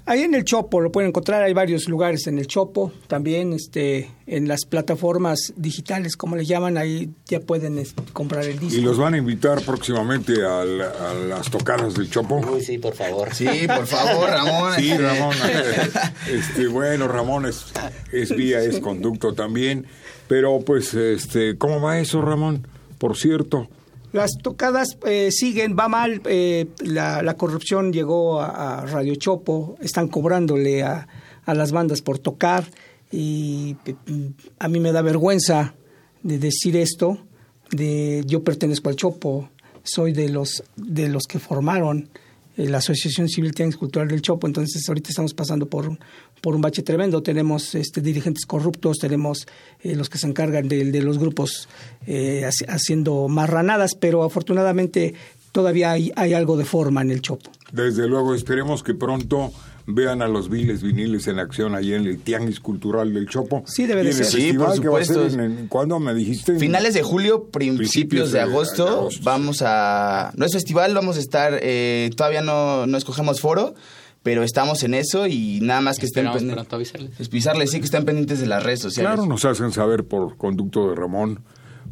Ahí 0.06 0.20
en 0.20 0.34
el 0.34 0.44
Chopo 0.44 0.80
lo 0.82 0.92
pueden 0.92 1.08
encontrar, 1.08 1.42
hay 1.42 1.54
varios 1.54 1.88
lugares 1.88 2.26
en 2.26 2.38
el 2.38 2.46
Chopo, 2.46 2.92
también 3.06 3.54
este, 3.54 4.10
en 4.26 4.48
las 4.48 4.66
plataformas 4.66 5.54
digitales, 5.56 6.16
como 6.16 6.36
le 6.36 6.44
llaman, 6.44 6.76
ahí 6.76 7.08
ya 7.26 7.40
pueden 7.40 7.78
este, 7.78 8.02
comprar 8.12 8.44
el 8.44 8.58
disco. 8.58 8.78
Y 8.78 8.82
los 8.82 8.98
van 8.98 9.14
a 9.14 9.16
invitar 9.16 9.62
próximamente 9.62 10.44
a, 10.44 10.62
la- 10.64 10.90
a 11.10 11.14
las 11.14 11.50
tocadas 11.50 11.94
del 11.94 12.10
Chopo. 12.10 12.42
sí, 12.60 12.76
por 12.76 12.94
favor. 12.94 13.32
Sí, 13.34 13.46
por 13.66 13.86
favor, 13.86 14.28
Ramón. 14.28 14.72
Sí, 14.76 14.94
Ramón. 14.96 15.34
Este, 16.30 16.66
bueno, 16.66 17.08
Ramón 17.08 17.46
es, 17.46 17.64
es 18.12 18.34
vía, 18.36 18.60
es 18.60 18.80
conducto 18.80 19.32
también. 19.34 19.86
Pero 20.28 20.60
pues, 20.60 20.92
este, 20.94 21.56
¿cómo 21.56 21.80
va 21.80 21.98
eso, 21.98 22.20
Ramón? 22.22 22.66
Por 22.98 23.16
cierto, 23.16 23.68
Las 24.14 24.38
tocadas 24.40 24.96
eh, 25.06 25.32
siguen, 25.32 25.76
va 25.76 25.88
mal, 25.88 26.22
eh, 26.26 26.66
la, 26.84 27.20
la 27.20 27.34
corrupción 27.36 27.92
llegó 27.92 28.40
a, 28.40 28.78
a 28.78 28.86
Radio 28.86 29.16
Chopo, 29.16 29.76
están 29.80 30.06
cobrándole 30.06 30.84
a, 30.84 31.08
a 31.44 31.52
las 31.52 31.72
bandas 31.72 32.00
por 32.00 32.20
tocar 32.20 32.64
y 33.10 33.74
mm, 34.06 34.26
a 34.60 34.68
mí 34.68 34.78
me 34.78 34.92
da 34.92 35.02
vergüenza 35.02 35.74
de 36.22 36.38
decir 36.38 36.76
esto, 36.76 37.18
de 37.72 38.22
yo 38.24 38.44
pertenezco 38.44 38.88
al 38.88 38.94
Chopo, 38.94 39.50
soy 39.82 40.12
de 40.12 40.28
los 40.28 40.62
de 40.76 41.08
los 41.08 41.24
que 41.24 41.40
formaron 41.40 42.08
eh, 42.56 42.68
la 42.68 42.78
Asociación 42.78 43.28
Civil 43.28 43.52
Técnica 43.52 43.78
Cultural 43.78 44.06
del 44.06 44.22
Chopo, 44.22 44.46
entonces 44.46 44.88
ahorita 44.88 45.08
estamos 45.10 45.34
pasando 45.34 45.66
por 45.66 45.88
un, 45.88 45.98
por 46.44 46.54
un 46.54 46.60
bache 46.60 46.82
tremendo, 46.82 47.22
tenemos 47.22 47.74
este, 47.74 48.02
dirigentes 48.02 48.44
corruptos, 48.44 48.98
tenemos 48.98 49.46
eh, 49.82 49.96
los 49.96 50.10
que 50.10 50.18
se 50.18 50.26
encargan 50.26 50.68
de, 50.68 50.84
de 50.92 51.00
los 51.02 51.18
grupos 51.18 51.68
eh, 52.06 52.42
haci- 52.44 52.66
haciendo 52.68 53.28
marranadas, 53.28 53.92
pero 53.98 54.22
afortunadamente 54.22 55.14
todavía 55.52 55.92
hay, 55.92 56.12
hay 56.16 56.34
algo 56.34 56.56
de 56.58 56.64
forma 56.66 57.00
en 57.00 57.10
el 57.10 57.22
Chopo. 57.22 57.50
desde 57.72 58.06
luego 58.06 58.34
esperemos 58.34 58.82
que 58.82 58.92
pronto 58.94 59.52
vean 59.86 60.22
a 60.22 60.28
los 60.28 60.48
viles 60.48 60.82
viniles 60.82 61.26
en 61.28 61.38
acción 61.38 61.74
ahí 61.74 61.92
en 61.92 62.06
el 62.06 62.18
Tianguis 62.18 62.58
Cultural 62.58 63.12
del 63.12 63.28
Chopo. 63.28 63.62
Sí, 63.66 63.86
debe 63.86 64.02
de 64.02 64.12
ser. 64.14 64.26
Sí, 64.26 64.52
por 64.54 64.74
supuesto. 64.76 65.26
en- 65.26 65.40
en- 65.40 65.68
¿Cuándo 65.68 65.98
me 66.00 66.14
dijiste? 66.14 66.58
Finales 66.58 66.94
de 66.94 67.02
julio, 67.02 67.44
principios, 67.50 67.90
Principios 67.90 68.32
de, 68.32 68.38
de- 68.38 68.44
agosto, 68.44 68.84
de 68.84 68.90
agosto. 68.92 69.20
vamos 69.24 69.62
a... 69.62 70.32
No 70.36 70.46
es 70.46 70.52
festival, 70.52 70.94
vamos 70.94 71.16
a 71.16 71.20
estar... 71.20 71.58
eh, 71.62 72.10
todavía 72.16 72.40
no, 72.40 72.86
no 72.86 72.96
escogemos 72.96 73.40
foro, 73.42 73.74
pero 74.24 74.42
estamos 74.42 74.82
en 74.82 74.94
eso 74.94 75.28
y 75.28 75.60
nada 75.62 75.80
más 75.80 75.98
que 76.00 76.06
estén... 76.06 76.26
Esperamos 76.26 76.54
pronto 76.54 76.74
avisarles. 76.76 77.28
Pisarles, 77.28 77.70
sí, 77.70 77.78
que 77.78 77.84
estén 77.84 78.04
pendientes 78.04 78.40
de 78.40 78.46
las 78.46 78.62
redes 78.64 78.80
sociales. 78.80 79.12
Claro, 79.12 79.26
nos 79.28 79.44
hacen 79.44 79.70
saber 79.70 80.04
por 80.04 80.36
conducto 80.36 80.88
de 80.90 80.96
Ramón. 80.96 81.44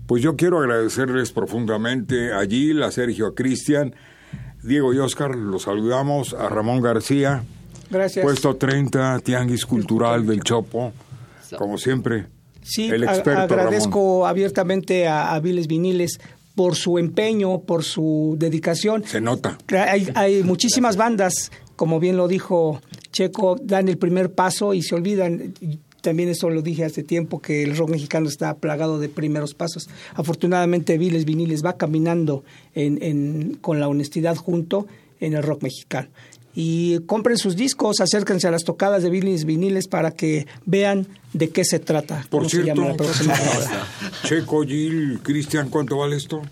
Pues 0.06 0.22
yo 0.22 0.34
quiero 0.34 0.58
agradecerles 0.58 1.30
profundamente 1.30 2.32
a 2.32 2.44
Gil, 2.46 2.82
a 2.82 2.90
Sergio, 2.90 3.28
a 3.28 3.34
Cristian, 3.36 3.94
Diego 4.64 4.92
y 4.92 4.98
Oscar, 4.98 5.36
los 5.36 5.62
saludamos, 5.62 6.34
a 6.34 6.48
Ramón 6.48 6.80
García, 6.80 7.44
Gracias. 7.90 8.24
puesto 8.24 8.56
30, 8.56 9.20
Tianguis 9.20 9.64
Cultural 9.66 10.26
del 10.26 10.42
Chopo, 10.42 10.92
como 11.58 11.78
siempre, 11.78 12.26
Sí, 12.62 12.88
el 12.88 13.02
experto 13.04 13.30
Ramón. 13.48 13.58
agradezco 13.66 14.26
abiertamente 14.26 15.06
a, 15.08 15.34
a 15.34 15.40
Viles 15.40 15.66
Viniles 15.66 16.18
por 16.54 16.76
su 16.76 16.98
empeño, 16.98 17.60
por 17.62 17.82
su 17.82 18.36
dedicación. 18.38 19.02
Se 19.04 19.20
nota. 19.20 19.58
Hay, 19.70 20.08
hay 20.14 20.42
muchísimas 20.44 20.96
bandas, 20.96 21.50
como 21.76 22.00
bien 22.00 22.16
lo 22.16 22.28
dijo 22.28 22.80
Checo, 23.12 23.56
dan 23.62 23.88
el 23.88 23.98
primer 23.98 24.32
paso 24.32 24.74
y 24.74 24.82
se 24.82 24.94
olvidan. 24.94 25.54
También 26.00 26.28
eso 26.28 26.50
lo 26.50 26.62
dije 26.62 26.84
hace 26.84 27.04
tiempo, 27.04 27.40
que 27.40 27.62
el 27.62 27.76
rock 27.76 27.90
mexicano 27.90 28.28
está 28.28 28.54
plagado 28.54 28.98
de 28.98 29.08
primeros 29.08 29.54
pasos. 29.54 29.88
Afortunadamente, 30.14 30.98
Viles 30.98 31.24
Viniles 31.24 31.64
va 31.64 31.76
caminando 31.76 32.42
en, 32.74 33.00
en- 33.02 33.54
con 33.60 33.78
la 33.78 33.86
honestidad 33.88 34.34
junto 34.36 34.86
en 35.20 35.34
el 35.34 35.42
rock 35.44 35.62
mexicano. 35.62 36.08
Y 36.54 36.98
compren 37.06 37.38
sus 37.38 37.54
discos, 37.56 38.00
acérquense 38.00 38.48
a 38.48 38.50
las 38.50 38.64
tocadas 38.64 39.02
de 39.04 39.10
Viles 39.10 39.44
Viniles 39.44 39.86
para 39.88 40.10
que 40.10 40.46
vean 40.66 41.06
de 41.32 41.50
qué 41.50 41.64
se 41.64 41.78
trata. 41.78 42.26
Por 42.28 42.40
cómo 42.40 42.48
se 42.50 42.62
cierto, 42.62 42.74
llama 42.82 42.90
la 42.90 42.96
próxima. 42.96 43.34
Checo, 44.24 44.62
Gil, 44.64 45.20
Cristian, 45.22 45.68
¿cuánto 45.70 45.96
vale 45.98 46.16
esto? 46.16 46.42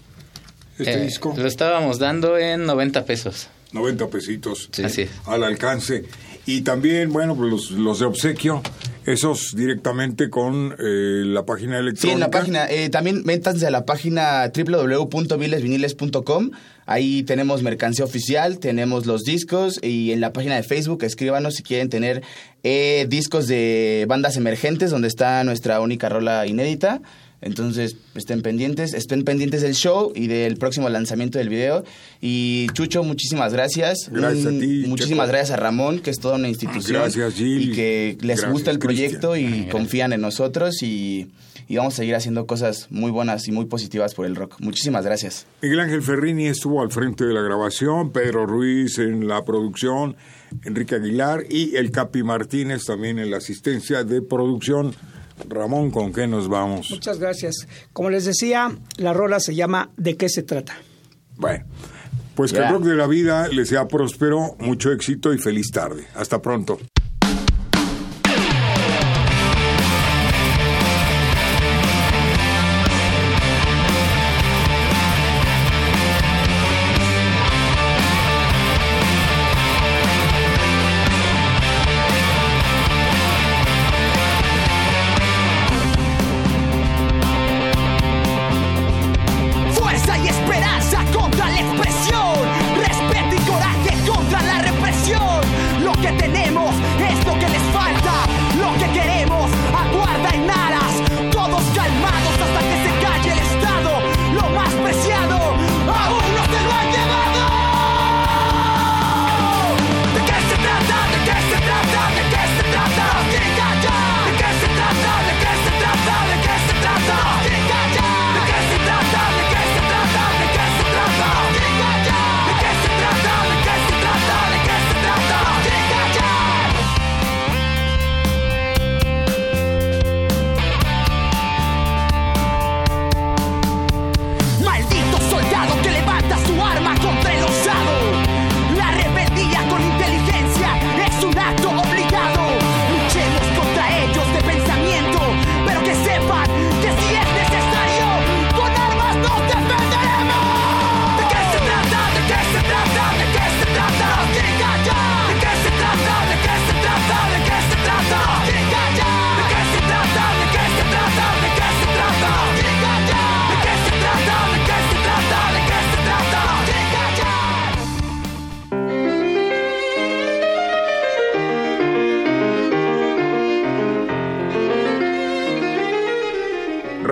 Este 0.79 0.95
Eh, 0.95 1.05
disco. 1.05 1.35
Lo 1.37 1.47
estábamos 1.47 1.99
dando 1.99 2.39
en 2.39 2.65
90 2.67 3.05
pesos. 3.05 3.49
90 3.73 4.09
pesitos 4.09 4.69
Así 4.83 5.03
es. 5.03 5.11
al 5.27 5.45
alcance. 5.45 6.05
Y 6.47 6.63
también, 6.63 7.13
bueno, 7.13 7.37
pues 7.37 7.51
los, 7.51 7.71
los 7.73 7.99
de 8.01 8.07
obsequio, 8.07 8.63
esos 9.05 9.55
directamente 9.55 10.31
con 10.31 10.75
eh, 10.79 11.23
la 11.27 11.45
página 11.45 11.79
electrónica. 11.79 12.09
Sí, 12.09 12.11
en 12.15 12.21
la 12.21 12.31
página. 12.31 12.69
eh, 12.71 12.89
también 12.89 13.23
métanse 13.25 13.67
a 13.67 13.71
la 13.71 13.85
página 13.85 14.51
www.vilesviniles.com. 14.55 16.51
Ahí 16.87 17.23
tenemos 17.23 17.63
mercancía 17.63 18.05
oficial, 18.05 18.59
tenemos 18.59 19.07
los 19.07 19.23
discos 19.23 19.79
y 19.83 20.11
en 20.13 20.21
la 20.21 20.33
página 20.33 20.57
de 20.57 20.63
Facebook 20.65 21.05
escríbanos 21.05 21.55
si 21.55 21.63
quieren 21.63 21.89
tener 21.89 22.23
eh, 22.65 23.07
discos 23.09 23.47
de 23.47 24.07
bandas 24.09 24.37
emergentes 24.37 24.91
donde 24.91 25.07
está 25.09 25.45
nuestra 25.45 25.81
única 25.81 26.09
rola 26.09 26.47
inédita. 26.47 27.01
Entonces 27.43 27.97
estén 28.15 28.43
pendientes, 28.43 28.93
estén 28.93 29.25
pendientes 29.25 29.63
del 29.63 29.75
show 29.75 30.13
y 30.15 30.27
del 30.27 30.57
próximo 30.57 30.89
lanzamiento 30.89 31.39
del 31.39 31.49
video. 31.49 31.85
Y 32.21 32.67
Chucho, 32.75 33.03
muchísimas 33.03 33.53
gracias. 33.53 34.11
Gracias 34.13 34.47
a 34.47 34.51
ti, 34.51 34.85
Muchísimas 34.87 35.27
Checo. 35.27 35.33
gracias 35.37 35.51
a 35.51 35.57
Ramón, 35.57 36.01
que 36.01 36.11
es 36.11 36.19
toda 36.19 36.37
una 36.37 36.49
institución. 36.49 37.01
Gracias, 37.03 37.35
Gil. 37.35 37.71
Y 37.71 37.73
que 37.73 38.17
les 38.21 38.27
Gracias, 38.41 38.53
gusta 38.53 38.71
el 38.71 38.79
proyecto 38.79 39.37
y 39.37 39.69
confían 39.71 40.13
en 40.13 40.21
nosotros 40.21 40.83
y, 40.83 41.29
y 41.67 41.77
vamos 41.77 41.95
a 41.95 41.97
seguir 41.99 42.15
haciendo 42.15 42.47
cosas 42.47 42.89
muy 42.91 43.11
buenas 43.11 43.49
y 43.49 43.53
muy 43.53 43.65
positivas 43.65 44.15
por 44.15 44.27
el 44.27 44.37
rock. 44.37 44.57
Muchísimas 44.61 45.05
gracias. 45.07 45.47
Miguel 45.63 45.81
Ángel 45.81 46.03
Ferrini 46.03 46.47
estuvo 46.47 46.83
al 46.83 46.91
frente 46.91 47.25
de 47.25 47.33
la 47.33 47.41
grabación, 47.41 48.13
Pedro 48.13 48.45
Ruiz 48.45 48.99
en 48.99 49.27
la 49.27 49.45
producción, 49.47 50.15
Enrique 50.65 50.97
Aguilar 50.97 51.45
y 51.49 51.77
el 51.77 51.91
Capi 51.91 52.23
Martínez 52.23 52.85
también 52.85 53.19
en 53.19 53.31
la 53.31 53.39
asistencia 53.39 54.05
de 54.05 54.21
producción. 54.21 54.95
Ramón, 55.49 55.91
¿con 55.91 56.13
qué 56.13 56.27
nos 56.27 56.49
vamos? 56.49 56.91
Muchas 56.91 57.19
gracias. 57.19 57.67
Como 57.93 58.11
les 58.11 58.25
decía, 58.25 58.71
la 58.97 59.13
rola 59.13 59.41
se 59.41 59.55
llama 59.55 59.91
¿De 59.97 60.17
qué 60.17 60.29
se 60.29 60.43
trata? 60.43 60.75
Bueno, 61.37 61.65
pues 62.35 62.53
que 62.53 62.59
el 62.59 62.69
rock 62.69 62.85
de 62.85 62.97
la 62.97 63.07
vida 63.07 63.49
les 63.49 63.69
sea 63.69 63.89
próspero, 63.89 64.57
mucho 64.59 64.93
éxito 64.93 65.33
y 65.33 65.39
feliz 65.39 65.71
tarde. 65.71 66.07
Hasta 66.15 66.41
pronto. 66.41 66.79